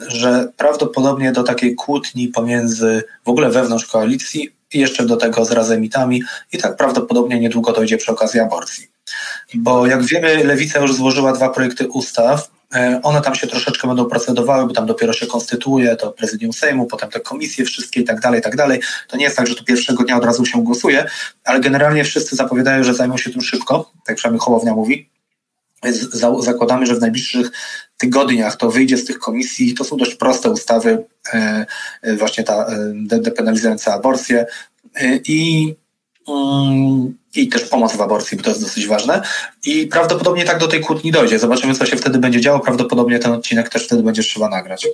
[0.06, 5.52] że prawdopodobnie do takiej kłótni pomiędzy w ogóle wewnątrz koalicji i jeszcze do tego z
[5.52, 8.88] razemitami i tak prawdopodobnie niedługo dojdzie przy okazji aborcji.
[9.54, 12.50] Bo jak wiemy, Lewica już złożyła dwa projekty ustaw,
[13.02, 17.10] one tam się troszeczkę będą procedowały, bo tam dopiero się konstytuuje to prezydium Sejmu, potem
[17.10, 18.80] te komisje wszystkie i tak dalej, i tak dalej.
[19.08, 21.06] To nie jest tak, że tu pierwszego dnia od razu się głosuje,
[21.44, 25.10] ale generalnie wszyscy zapowiadają, że zajmą się tym szybko, tak przynajmniej Hołownia mówi.
[26.40, 27.50] Zakładamy, że w najbliższych
[27.98, 29.74] tygodniach to wyjdzie z tych komisji.
[29.74, 31.04] To są dość proste ustawy,
[31.34, 31.66] e,
[32.02, 32.66] e, właśnie ta
[33.02, 34.46] depenalizująca aborcję
[35.24, 35.74] i
[37.34, 39.22] i też pomoc w aborcji, bo to jest dosyć ważne.
[39.66, 41.38] I prawdopodobnie tak do tej kłótni dojdzie.
[41.38, 42.60] Zobaczymy, co się wtedy będzie działo.
[42.60, 44.86] Prawdopodobnie ten odcinek też wtedy będzie trzeba nagrać.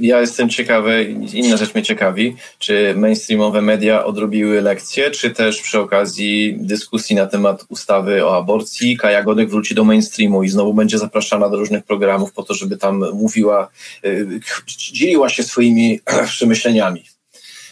[0.00, 5.80] Ja jestem ciekawy, inna rzecz mnie ciekawi, czy mainstreamowe media odrobiły lekcję, czy też przy
[5.80, 10.98] okazji dyskusji na temat ustawy o aborcji Kaja Godek wróci do mainstreamu i znowu będzie
[10.98, 13.68] zapraszana do różnych programów po to, żeby tam mówiła,
[14.04, 17.04] y, dzieliła się swoimi przemyśleniami.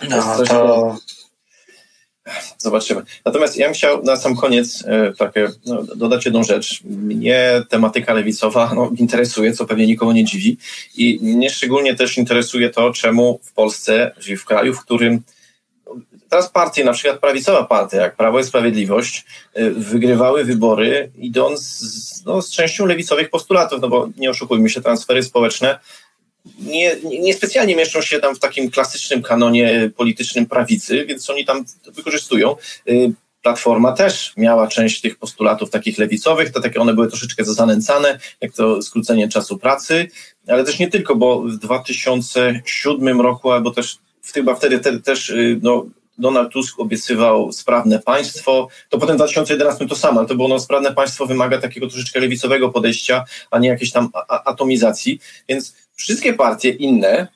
[0.09, 0.97] No, to,
[2.59, 3.03] Zobaczymy.
[3.25, 6.81] Natomiast ja bym chciał na sam koniec e, takie, no, dodać jedną rzecz.
[6.85, 10.57] Mnie tematyka lewicowa no, interesuje, co pewnie nikogo nie dziwi.
[10.97, 15.23] I mnie szczególnie też interesuje to, czemu w Polsce, czyli w kraju, w którym
[16.29, 22.25] teraz partie, na przykład prawicowa partia, jak Prawo i Sprawiedliwość, e, wygrywały wybory idąc z,
[22.25, 25.79] no, z częścią lewicowych postulatów, no bo nie oszukujmy się, transfery społeczne
[26.59, 31.65] nie, nie specjalnie mieszczą się tam w takim klasycznym kanonie politycznym prawicy, więc oni tam
[31.87, 32.57] wykorzystują.
[32.89, 38.19] Y, Platforma też miała część tych postulatów takich lewicowych, to takie one były troszeczkę zanęcane,
[38.41, 40.09] jak to skrócenie czasu pracy,
[40.49, 43.99] ale też nie tylko, bo w 2007 roku, albo też
[44.35, 45.87] chyba wtedy te, też y, no,
[46.19, 50.59] Donald Tusk obiecywał sprawne państwo, to potem w 2011 to samo, ale to było no,
[50.61, 56.71] sprawne państwo wymaga takiego troszeczkę lewicowego podejścia, a nie jakiejś tam atomizacji, więc wszystkie partie
[56.71, 57.29] inne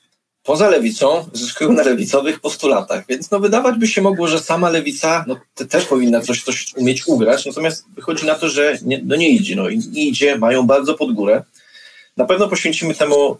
[0.43, 5.25] poza lewicą zyskują na lewicowych postulatach, więc no wydawać by się mogło, że sama lewica
[5.27, 9.15] no, te też powinna coś, coś umieć ugrać, natomiast wychodzi na to, że nie, no
[9.15, 11.43] nie idzie, no nie idzie, mają bardzo pod górę.
[12.17, 13.37] Na pewno poświęcimy temu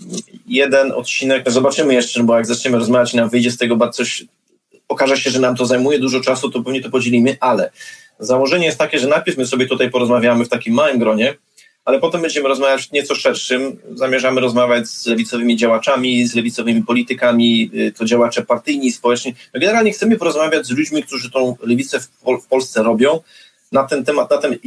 [0.48, 4.26] jeden odcinek, zobaczymy jeszcze, bo jak zaczniemy rozmawiać i nam wyjdzie z tego coś,
[4.88, 7.72] okaże się, że nam to zajmuje dużo czasu, to pewnie to podzielimy, ale
[8.20, 11.36] założenie jest takie, że najpierw my sobie tutaj porozmawiamy w takim małym gronie,
[11.90, 13.78] ale potem będziemy rozmawiać nieco szerszym.
[13.96, 19.36] Zamierzamy rozmawiać z lewicowymi działaczami, z lewicowymi politykami, y, to działacze partyjni, społeczni.
[19.54, 23.20] No generalnie chcemy porozmawiać z ludźmi, którzy tą lewicę w, Pol w Polsce robią,
[23.72, 24.58] na ten temat, na ten,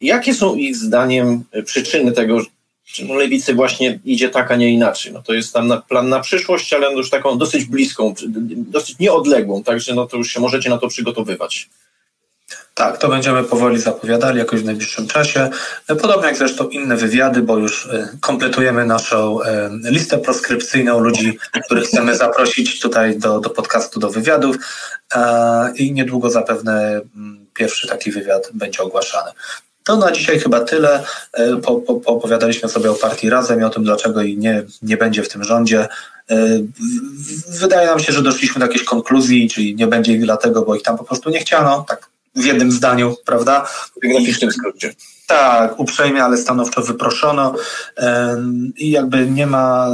[0.00, 2.40] jakie są ich zdaniem przyczyny tego,
[2.84, 5.12] że no lewicy właśnie idzie tak, a nie inaczej.
[5.12, 8.14] No to jest tam na, plan na przyszłość, ale już taką dosyć bliską,
[8.56, 11.68] dosyć nieodległą, także no to już się możecie na to przygotowywać.
[12.74, 15.50] Tak, to będziemy powoli zapowiadali jakoś w najbliższym czasie.
[15.86, 21.84] Podobnie jak zresztą inne wywiady, bo już e, kompletujemy naszą e, listę proskrypcyjną ludzi, których
[21.84, 24.56] chcemy zaprosić tutaj do, do podcastu, do wywiadów
[25.14, 29.30] e, i niedługo zapewne mm, pierwszy taki wywiad będzie ogłaszany.
[29.84, 31.04] To na dzisiaj chyba tyle.
[31.62, 35.22] Po, po, opowiadaliśmy sobie o partii Razem i o tym, dlaczego jej nie, nie będzie
[35.22, 35.88] w tym rządzie.
[37.48, 40.82] Wydaje nam się, że doszliśmy do jakiejś konkluzji, czyli nie będzie ich dlatego, bo ich
[40.82, 41.84] tam po prostu nie chciano.
[41.88, 43.64] Tak w jednym zdaniu, prawda?
[43.64, 44.94] W graficznym skrócie.
[45.26, 47.54] Tak, uprzejmie, ale stanowczo wyproszono
[48.76, 49.90] i jakby nie ma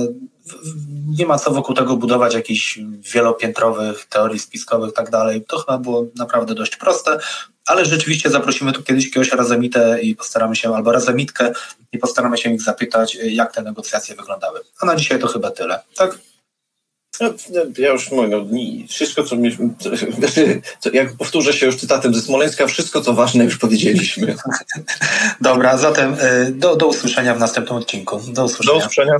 [1.09, 2.79] nie ma co wokół tego budować jakichś
[3.15, 5.45] wielopiętrowych teorii spiskowych i tak dalej.
[5.49, 7.19] To chyba było naprawdę dość proste,
[7.67, 11.53] ale rzeczywiście zaprosimy tu kiedyś jakiegoś razemitę i postaramy się, albo razemitkę
[11.93, 14.61] i postaramy się ich zapytać, jak te negocjacje wyglądały.
[14.81, 16.19] A na dzisiaj to chyba tyle, tak?
[17.21, 17.31] No,
[17.79, 18.47] ja już mówię, no,
[18.89, 19.57] wszystko, co, mi,
[20.81, 24.35] co, jak powtórzę się już cytatem ze Smoleńska, wszystko, co ważne, już powiedzieliśmy.
[25.41, 28.21] Dobra, zatem y, do, do usłyszenia w następnym odcinku.
[28.29, 28.79] Do usłyszenia.
[28.79, 29.17] Do usłyszenia.